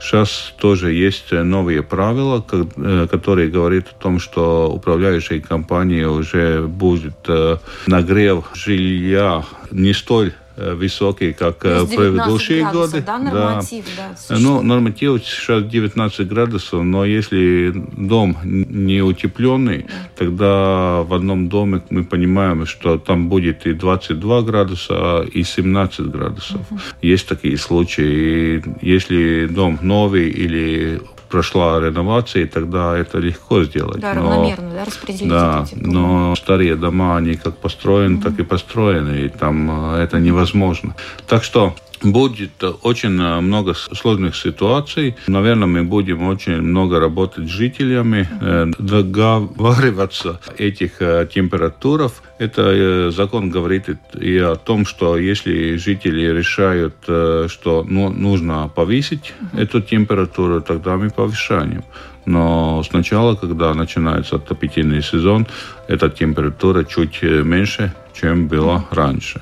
Сейчас 0.01 0.55
тоже 0.61 0.93
есть 0.93 1.33
новые 1.33 1.83
правила, 1.83 2.45
э, 2.53 3.09
которые 3.11 3.51
говорят 3.51 3.89
о 3.89 4.01
том, 4.01 4.21
что 4.21 4.71
управляющей 4.73 5.41
компании 5.41 6.05
уже 6.05 6.63
будет 6.63 7.19
э, 7.27 7.57
нагрев 7.89 8.45
жилья 8.55 9.45
не 9.73 9.93
столь 9.93 10.33
Э, 10.33 10.46
высокие, 10.57 11.33
как 11.35 11.65
э, 11.65 11.83
в 11.83 11.95
предыдущие 11.95 12.71
годы. 12.71 13.03
Да, 13.03 13.19
норматив, 13.19 13.85
да. 13.97 14.15
да 14.29 14.39
ну, 14.39 14.63
норматив 14.63 15.23
сейчас 15.25 15.65
19 15.65 16.29
градусов, 16.29 16.83
но 16.83 17.05
если 17.05 17.73
дом 17.75 18.37
не 18.45 19.03
утепленный, 19.03 19.83
да. 19.83 19.95
тогда 20.17 21.03
в 21.03 21.13
одном 21.15 21.49
доме 21.49 21.83
мы 21.91 22.05
понимаем, 22.05 22.67
что 22.67 22.99
там 22.99 23.29
будет 23.29 23.67
и 23.67 23.73
22 23.73 24.43
градуса, 24.43 25.27
и 25.33 25.43
17 25.43 26.07
градусов. 26.07 26.61
Угу. 26.71 26.81
Есть 27.03 27.29
такие 27.29 27.57
случаи. 27.57 28.07
И 28.07 28.63
если 28.81 29.47
дом 29.47 29.79
новый 29.83 30.31
или 30.31 31.01
прошла 31.29 31.81
реновация, 31.81 32.47
тогда 32.47 32.97
это 32.97 33.19
легко 33.19 33.65
сделать. 33.65 34.01
Да, 34.01 34.15
но, 34.15 34.23
равномерно, 34.23 34.71
да, 34.71 34.85
распределить 34.85 35.29
да, 35.29 35.67
эти 35.67 35.75
но 35.79 36.35
старые 36.37 36.77
дома, 36.77 37.17
они 37.17 37.37
как 37.37 37.57
построены, 37.57 38.17
mm-hmm. 38.17 38.23
так 38.23 38.39
и 38.39 38.43
построены, 38.43 39.27
и 39.27 39.29
там 39.29 39.95
э, 39.95 40.03
это 40.03 40.19
невозможно. 40.19 40.95
Так 41.27 41.45
что 41.45 41.75
Будет 42.03 42.63
очень 42.83 43.21
э, 43.21 43.41
много 43.41 43.75
сложных 43.75 44.37
ситуаций. 44.37 45.17
Наверное, 45.27 45.67
мы 45.67 45.83
будем 45.83 46.23
очень 46.23 46.61
много 46.61 47.01
работать 47.01 47.47
с 47.47 47.51
жителями, 47.51 48.29
э, 48.41 48.67
договариваться 48.79 50.41
этих 50.59 51.01
э, 51.01 51.27
температурах. 51.33 52.13
Это 52.39 53.11
закон 53.11 53.51
говорит 53.51 53.89
и 54.21 54.37
о 54.37 54.57
том, 54.57 54.85
что 54.85 55.17
если 55.17 55.77
жители 55.77 56.27
решают, 56.27 56.95
что 57.03 57.85
ну, 57.89 58.11
нужно 58.11 58.69
повысить 58.69 59.33
эту 59.55 59.81
температуру, 59.81 60.61
тогда 60.61 60.97
мы 60.97 61.09
повышаем. 61.09 61.83
Но 62.27 62.83
сначала, 62.83 63.37
когда 63.37 63.73
начинается 63.73 64.37
отопительный 64.37 65.03
сезон, 65.03 65.47
эта 65.89 66.11
температура 66.11 66.85
чуть 66.85 67.23
меньше, 67.23 67.95
чем 68.13 68.49
была 68.49 68.85
раньше. 68.91 69.41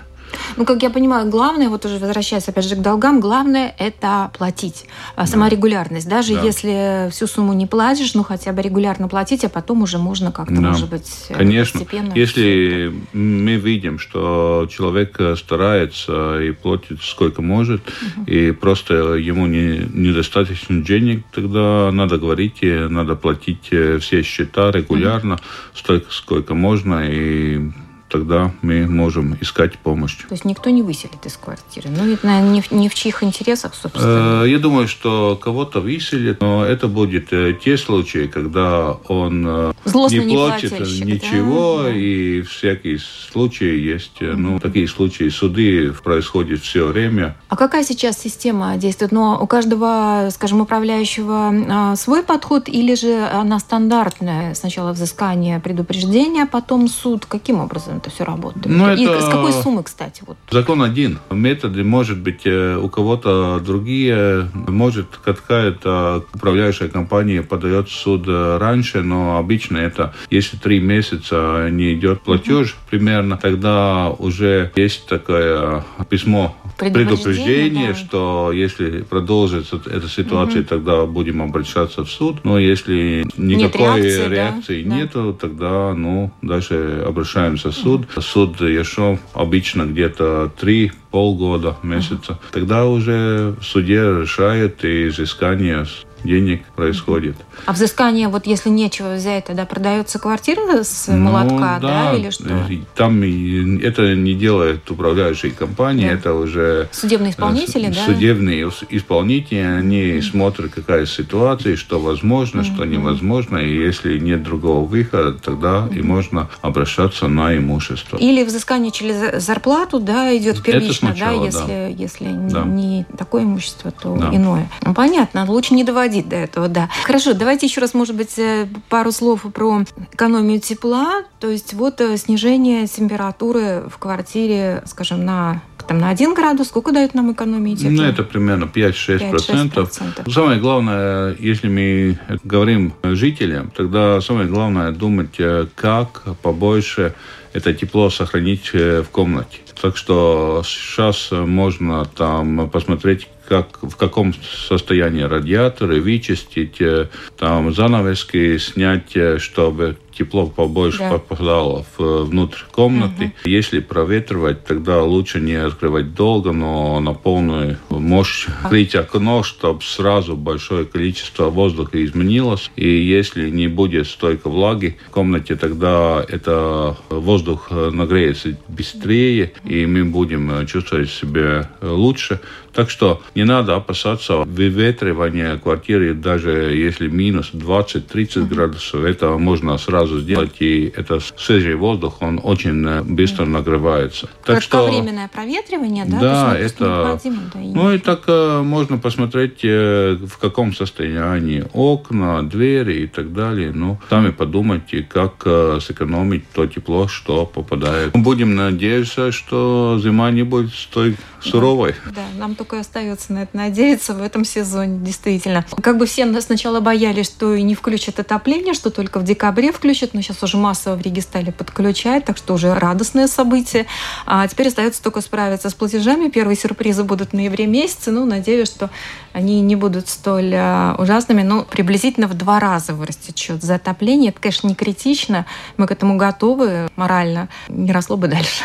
Ну, 0.56 0.64
как 0.64 0.82
я 0.82 0.90
понимаю, 0.90 1.28
главное, 1.28 1.68
вот 1.68 1.84
уже 1.84 1.98
возвращаясь 1.98 2.48
опять 2.48 2.68
же 2.68 2.76
к 2.76 2.80
долгам, 2.80 3.20
главное 3.20 3.74
это 3.78 4.30
платить. 4.36 4.86
А, 5.16 5.26
сама 5.26 5.46
да. 5.46 5.56
регулярность. 5.56 6.08
Даже 6.08 6.34
да. 6.34 6.42
если 6.42 7.10
всю 7.10 7.26
сумму 7.26 7.52
не 7.52 7.66
платишь, 7.66 8.14
ну 8.14 8.22
хотя 8.22 8.52
бы 8.52 8.62
регулярно 8.62 9.08
платить, 9.08 9.44
а 9.44 9.48
потом 9.48 9.82
уже 9.82 9.98
можно 9.98 10.32
как-то, 10.32 10.54
да. 10.54 10.60
может 10.60 10.88
быть, 10.88 11.26
э, 11.28 11.34
Конечно. 11.34 11.80
постепенно. 11.80 12.12
Если 12.14 12.92
мы 13.12 13.56
видим, 13.56 13.98
что 13.98 14.68
человек 14.70 15.20
старается 15.36 16.40
и 16.40 16.52
платит 16.52 17.02
сколько 17.02 17.42
может, 17.42 17.80
угу. 17.80 18.24
и 18.26 18.52
просто 18.52 19.14
ему 19.14 19.46
не, 19.46 19.86
недостаточно 19.92 20.82
денег, 20.82 21.24
тогда 21.32 21.90
надо 21.92 22.18
говорить, 22.18 22.58
надо 22.62 23.14
платить 23.14 23.68
э, 23.70 23.98
все 23.98 24.22
счета 24.22 24.70
регулярно, 24.70 25.34
угу. 25.34 25.42
столько, 25.74 26.12
сколько 26.12 26.54
можно, 26.54 27.08
и 27.08 27.70
тогда 28.14 28.52
мы 28.62 28.86
можем 28.86 29.36
искать 29.40 29.76
помощь. 29.76 30.18
То 30.28 30.34
есть 30.34 30.44
никто 30.44 30.70
не 30.70 30.82
выселит 30.82 31.26
из 31.26 31.36
квартиры? 31.36 31.90
Ну, 31.90 32.12
это, 32.12 32.24
наверное, 32.24 32.52
не 32.52 32.60
в, 32.60 32.70
не 32.70 32.88
в 32.88 32.94
чьих 32.94 33.24
интересах, 33.24 33.74
собственно? 33.74 34.44
Э, 34.44 34.48
я 34.48 34.60
думаю, 34.60 34.86
что 34.86 35.36
кого-то 35.42 35.80
выселит, 35.80 36.40
но 36.40 36.64
это 36.64 36.86
будет 36.86 37.32
э, 37.32 37.54
те 37.54 37.76
случаи, 37.76 38.28
когда 38.28 38.92
он 39.08 39.44
э, 39.44 39.72
Злостно 39.84 40.20
не 40.20 40.36
платит 40.36 40.78
ничего, 40.78 41.82
да? 41.82 41.90
и 41.90 42.42
всякие 42.42 43.00
случаи 43.00 43.80
есть. 43.80 44.20
Ну, 44.20 44.60
такие 44.60 44.86
случаи, 44.86 45.28
суды 45.28 45.92
происходят 46.04 46.60
все 46.60 46.86
время. 46.86 47.36
А 47.48 47.56
какая 47.56 47.82
сейчас 47.82 48.16
система 48.16 48.76
действует? 48.76 49.10
Ну, 49.10 49.36
у 49.40 49.46
каждого, 49.48 50.28
скажем, 50.30 50.60
управляющего 50.60 51.96
свой 51.96 52.22
подход 52.22 52.68
или 52.68 52.94
же 52.94 53.26
она 53.26 53.58
стандартная? 53.58 54.54
Сначала 54.54 54.92
взыскание 54.92 55.58
предупреждения, 55.58 56.46
потом 56.46 56.86
суд. 56.86 57.26
Каким 57.26 57.58
образом? 57.58 58.03
Это 58.04 58.10
все 58.14 58.24
работает? 58.24 58.66
Ну, 58.66 58.92
И 58.92 59.04
это... 59.04 59.20
с 59.22 59.28
какой 59.28 59.52
суммы, 59.52 59.82
кстати? 59.82 60.22
Вот? 60.26 60.36
Закон 60.50 60.82
один. 60.82 61.18
Методы, 61.30 61.82
может 61.84 62.18
быть, 62.18 62.42
э, 62.44 62.76
у 62.76 62.88
кого-то 62.88 63.60
другие. 63.60 64.50
Может, 64.52 65.18
какая-то 65.24 66.24
управляющая 66.34 66.88
компания 66.88 67.42
подает 67.42 67.88
в 67.88 67.92
суд 67.92 68.24
э, 68.26 68.58
раньше, 68.58 69.02
но 69.02 69.38
обычно 69.38 69.78
это, 69.78 70.14
если 70.30 70.56
три 70.56 70.80
месяца 70.80 71.68
не 71.70 71.94
идет 71.94 72.20
платеж 72.20 72.74
uh-huh. 72.74 72.90
примерно, 72.90 73.36
тогда 73.38 74.10
уже 74.10 74.72
есть 74.76 75.06
такое 75.06 75.84
письмо 76.08 76.56
предупреждение, 76.78 77.88
да. 77.88 77.94
что 77.94 78.52
если 78.52 79.02
продолжится 79.02 79.80
эта 79.86 80.08
ситуация, 80.08 80.60
угу. 80.60 80.68
тогда 80.68 81.06
будем 81.06 81.42
обращаться 81.42 82.04
в 82.04 82.10
суд. 82.10 82.44
Но 82.44 82.58
если 82.58 83.26
никакой 83.36 84.00
Нет 84.00 84.04
реакции, 84.04 84.28
реакции 84.28 84.82
да? 84.82 84.96
нету, 84.96 85.32
да. 85.32 85.48
тогда 85.48 85.94
ну, 85.94 86.32
дальше 86.42 87.04
обращаемся 87.06 87.70
в 87.70 87.74
суд. 87.74 88.02
Угу. 88.12 88.20
Суд 88.20 88.60
еще 88.60 89.18
обычно 89.32 89.84
где-то 89.84 90.52
три 90.58 90.92
полгода, 91.10 91.76
месяца. 91.82 92.38
Тогда 92.50 92.86
уже 92.86 93.54
в 93.60 93.64
суде 93.64 94.00
решает 94.00 94.84
и 94.84 95.08
изыскание 95.08 95.86
денег 96.24 96.64
происходит. 96.74 97.36
А 97.66 97.72
взыскание, 97.72 98.28
вот 98.28 98.46
если 98.46 98.70
нечего 98.70 99.14
взять, 99.14 99.46
тогда 99.46 99.66
продается 99.66 100.18
квартира 100.18 100.82
с 100.82 101.06
ну, 101.08 101.16
молотка, 101.16 101.78
да, 101.80 102.12
да 102.12 102.14
или 102.14 102.30
что? 102.30 102.48
Э, 102.48 102.78
там 102.96 103.22
это 103.22 104.14
не 104.14 104.34
делает 104.34 104.90
управляющая 104.90 105.50
компания, 105.50 106.08
да. 106.08 106.14
это 106.14 106.34
уже... 106.34 106.88
Судебные 106.92 107.32
исполнители, 107.32 107.88
да? 107.88 108.04
Судебные 108.06 108.70
исполнители, 108.90 109.58
они 109.58 110.02
mm. 110.02 110.22
смотрят, 110.22 110.72
какая 110.72 111.06
ситуация, 111.06 111.76
что 111.76 112.00
возможно, 112.00 112.60
mm. 112.60 112.64
что 112.64 112.84
невозможно, 112.84 113.58
и 113.58 113.74
если 113.74 114.18
нет 114.18 114.42
другого 114.42 114.86
выхода, 114.86 115.34
тогда 115.34 115.88
mm. 115.90 115.98
и 115.98 116.02
можно 116.02 116.48
обращаться 116.62 117.28
на 117.28 117.56
имущество. 117.56 118.16
Или 118.16 118.44
взыскание 118.44 118.90
через 118.90 119.42
зарплату, 119.44 120.00
да, 120.00 120.36
идет 120.36 120.62
первично, 120.62 121.08
сначала, 121.08 121.40
да, 121.40 121.46
если, 121.46 121.66
да. 121.66 121.86
если 121.86 122.24
да. 122.50 122.64
не 122.64 123.06
такое 123.16 123.42
имущество, 123.42 123.90
то 123.90 124.16
да. 124.16 124.34
иное. 124.34 124.70
Ну, 124.82 124.94
понятно, 124.94 125.44
лучше 125.46 125.74
не 125.74 125.84
доводить 125.84 126.13
доводить 126.14 126.28
до 126.28 126.36
этого, 126.36 126.68
да. 126.68 126.88
Хорошо, 127.04 127.34
давайте 127.34 127.66
еще 127.66 127.80
раз, 127.80 127.94
может 127.94 128.14
быть, 128.16 128.38
э, 128.38 128.66
пару 128.88 129.12
слов 129.12 129.42
про 129.52 129.82
экономию 130.12 130.60
тепла. 130.60 131.24
То 131.40 131.50
есть 131.50 131.74
вот 131.74 132.00
э, 132.00 132.16
снижение 132.16 132.86
температуры 132.86 133.84
в 133.88 133.98
квартире, 133.98 134.82
скажем, 134.86 135.24
на 135.24 135.62
там 135.86 135.98
на 135.98 136.08
1 136.08 136.32
градус, 136.32 136.68
сколько 136.68 136.92
дает 136.92 137.12
нам 137.12 137.32
экономии 137.32 137.74
тепла? 137.74 137.90
Ну, 137.90 138.02
это 138.04 138.22
примерно 138.22 138.64
5-6%. 138.64 140.30
Самое 140.30 140.58
главное, 140.58 141.36
если 141.38 141.68
мы 141.68 142.18
говорим 142.42 142.94
жителям, 143.02 143.70
тогда 143.70 144.18
самое 144.22 144.48
главное 144.48 144.92
думать, 144.92 145.34
э, 145.38 145.66
как 145.74 146.22
побольше 146.42 147.14
это 147.54 147.72
тепло 147.72 148.10
сохранить 148.10 148.72
в 148.72 149.06
комнате. 149.10 149.58
Так 149.80 149.96
что 149.96 150.62
сейчас 150.64 151.30
можно 151.30 152.04
там 152.04 152.68
посмотреть, 152.70 153.28
как, 153.48 153.78
в 153.82 153.96
каком 153.96 154.34
состоянии 154.68 155.22
радиаторы, 155.22 156.00
вычистить, 156.00 156.80
э, 156.80 157.08
там 157.38 157.72
занавески 157.74 158.58
снять, 158.58 159.16
э, 159.16 159.38
чтобы 159.38 159.96
тепло 160.16 160.46
побольше 160.46 160.98
да. 161.00 161.10
попадало 161.10 161.84
внутрь 161.98 162.60
комнаты. 162.70 163.24
Угу. 163.24 163.50
Если 163.50 163.80
проветривать, 163.80 164.64
тогда 164.64 165.02
лучше 165.02 165.40
не 165.40 165.54
открывать 165.54 166.14
долго, 166.14 166.52
но 166.52 167.00
на 167.00 167.14
полную 167.14 167.78
мощь 167.90 168.46
открыть 168.62 168.94
окно, 168.94 169.42
чтобы 169.42 169.82
сразу 169.82 170.36
большое 170.36 170.84
количество 170.84 171.50
воздуха 171.50 172.02
изменилось. 172.04 172.70
И 172.76 172.88
если 172.88 173.50
не 173.50 173.66
будет 173.66 174.06
столько 174.06 174.48
влаги 174.48 174.96
в 175.08 175.10
комнате, 175.10 175.56
тогда 175.56 176.24
это 176.28 176.96
воздух 177.10 177.43
воздух 177.44 177.70
нагреется 177.70 178.56
быстрее, 178.68 179.52
и 179.64 179.86
мы 179.86 180.04
будем 180.04 180.66
чувствовать 180.66 181.10
себя 181.10 181.70
лучше. 181.82 182.40
Так 182.74 182.90
что 182.90 183.22
не 183.34 183.44
надо 183.44 183.76
опасаться 183.76 184.38
выветривания 184.38 185.56
квартиры, 185.58 186.14
даже 186.14 186.50
если 186.50 187.08
минус 187.08 187.50
20-30 187.52 188.04
mm-hmm. 188.04 188.46
градусов. 188.46 189.04
Это 189.04 189.38
можно 189.38 189.78
сразу 189.78 190.20
сделать, 190.20 190.56
и 190.60 190.92
это 190.94 191.20
свежий 191.20 191.74
воздух, 191.76 192.20
он 192.20 192.40
очень 192.42 193.02
быстро 193.04 193.44
mm-hmm. 193.44 193.48
нагревается. 193.48 194.28
Так 194.44 194.62
что 194.62 194.90
проветривание, 195.32 196.04
да? 196.04 196.20
Да, 196.20 196.58
это... 196.58 197.18
Да, 197.24 197.30
ну 197.54 197.92
и 197.92 197.98
так 197.98 198.26
можно 198.64 198.98
посмотреть, 198.98 199.62
в 199.62 200.38
каком 200.40 200.74
состоянии 200.74 201.64
окна, 201.72 202.42
двери 202.42 203.02
и 203.02 203.06
так 203.06 203.32
далее. 203.32 203.72
Ну, 203.72 203.98
сами 204.10 204.30
подумайте, 204.30 205.02
как 205.08 205.46
сэкономить 205.80 206.44
то 206.52 206.66
тепло, 206.66 207.08
что 207.08 207.46
попадает. 207.46 208.12
Будем 208.12 208.54
надеяться, 208.54 209.32
что 209.32 210.00
зима 210.02 210.30
не 210.30 210.42
будет 210.42 210.72
столь 210.72 211.14
суровой. 211.44 211.94
Да, 212.06 212.12
да 212.12 212.24
нам 212.38 212.54
только 212.54 212.80
остается 212.80 213.32
на 213.32 213.42
это 213.42 213.56
надеяться 213.56 214.14
в 214.14 214.22
этом 214.22 214.44
сезоне, 214.44 214.98
действительно. 215.04 215.64
Как 215.82 215.98
бы 215.98 216.06
все 216.06 216.24
сначала 216.40 216.80
боялись, 216.80 217.26
что 217.26 217.54
и 217.54 217.62
не 217.62 217.74
включат 217.74 218.18
отопление, 218.18 218.74
что 218.74 218.90
только 218.90 219.18
в 219.18 219.24
декабре 219.24 219.72
включат, 219.72 220.14
но 220.14 220.20
сейчас 220.20 220.42
уже 220.42 220.56
массово 220.56 220.96
в 220.96 221.02
Риге 221.02 221.22
стали 221.22 221.50
подключать, 221.50 222.24
так 222.24 222.36
что 222.36 222.54
уже 222.54 222.74
радостное 222.74 223.28
событие. 223.28 223.86
А 224.26 224.46
теперь 224.48 224.68
остается 224.68 225.02
только 225.02 225.20
справиться 225.20 225.70
с 225.70 225.74
платежами. 225.74 226.28
Первые 226.28 226.56
сюрпризы 226.56 227.04
будут 227.04 227.30
в 227.30 227.32
ноябре 227.34 227.66
месяце. 227.66 228.10
Ну, 228.10 228.24
надеюсь, 228.24 228.68
что 228.68 228.90
они 229.32 229.60
не 229.60 229.76
будут 229.76 230.08
столь 230.08 230.52
а, 230.54 230.96
ужасными. 230.98 231.42
Ну, 231.42 231.64
приблизительно 231.64 232.26
в 232.26 232.34
два 232.34 232.60
раза 232.60 232.94
вырастет 232.94 233.36
счет 233.36 233.62
за 233.62 233.76
отопление. 233.76 234.30
Это, 234.30 234.40
конечно, 234.40 234.68
не 234.68 234.74
критично. 234.74 235.46
Мы 235.76 235.86
к 235.86 235.90
этому 235.90 236.16
готовы 236.16 236.88
морально. 236.96 237.48
Не 237.68 237.92
росло 237.92 238.16
бы 238.16 238.28
дальше. 238.28 238.64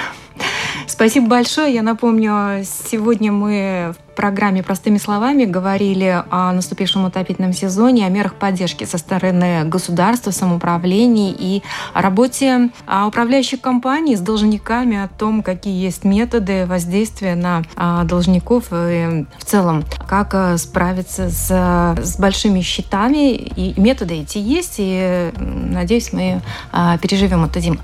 Спасибо 0.87 1.27
большое. 1.27 1.73
Я 1.73 1.83
напомню, 1.83 2.63
сегодня 2.63 3.31
мы 3.31 3.93
в 3.93 4.08
программе 4.19 4.61
«Простыми 4.63 4.97
словами» 4.97 5.45
говорили 5.45 6.25
о 6.29 6.51
наступившем 6.51 7.05
отопительном 7.05 7.53
сезоне, 7.53 8.05
о 8.05 8.09
мерах 8.09 8.35
поддержки 8.35 8.83
со 8.83 8.97
стороны 8.97 9.63
государства, 9.63 10.31
самоуправлений 10.31 11.31
и 11.31 11.63
о 11.93 12.01
работе 12.01 12.69
управляющих 12.85 13.61
компаний 13.61 14.17
с 14.17 14.19
должниками, 14.19 14.97
о 14.97 15.07
том, 15.07 15.41
какие 15.41 15.81
есть 15.81 16.03
методы 16.03 16.65
воздействия 16.65 17.35
на 17.35 17.63
а, 17.77 18.03
должников 18.03 18.73
и 18.73 19.25
в 19.37 19.45
целом, 19.45 19.85
как 20.05 20.33
а, 20.33 20.57
справиться 20.57 21.29
с, 21.29 21.47
с 21.49 22.19
большими 22.19 22.59
счетами. 22.59 23.35
И 23.35 23.79
методы 23.79 24.15
эти 24.15 24.37
есть, 24.37 24.75
и, 24.79 25.31
надеюсь, 25.37 26.11
мы 26.11 26.41
а, 26.73 26.97
переживем 26.97 27.45
это, 27.45 27.61
Дим. 27.61 27.79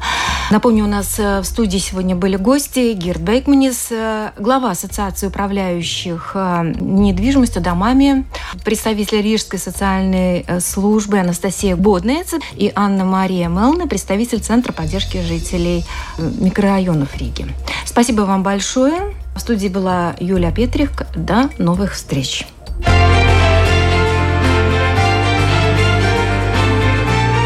Напомню, 0.52 0.84
у 0.84 0.88
нас 0.88 1.18
э, 1.18 1.40
в 1.40 1.46
студии 1.46 1.78
сегодня 1.78 2.16
были 2.16 2.36
гости 2.36 2.94
Гирд 2.94 3.22
Бейкманис, 3.22 3.88
э, 3.90 4.32
глава 4.38 4.72
Ассоциации 4.72 5.28
управляющих 5.28 6.25
их 6.26 6.32
э, 6.34 6.74
недвижимостью, 6.80 7.62
домами. 7.62 8.26
Представитель 8.64 9.22
Рижской 9.22 9.60
социальной 9.60 10.44
э, 10.48 10.60
службы 10.60 11.20
Анастасия 11.20 11.76
Боднец 11.76 12.34
и 12.56 12.72
Анна-Мария 12.76 13.48
Мелна, 13.48 13.88
представитель 13.88 14.40
Центра 14.40 14.74
поддержки 14.74 15.22
жителей 15.22 15.86
микрорайонов 16.18 17.16
Риги. 17.18 17.46
Спасибо 17.86 18.22
вам 18.22 18.44
большое. 18.44 19.16
В 19.36 19.40
студии 19.40 19.68
была 19.68 20.16
Юлия 20.20 20.52
Петрик. 20.52 21.08
До 21.16 21.50
новых 21.58 21.94
встреч. 21.94 22.48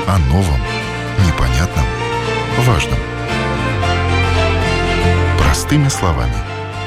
О 0.08 0.18
новом, 0.30 0.60
непонятном, 1.26 1.86
важном. 2.66 3.00
Простыми 5.38 5.88
словами. 5.88 6.49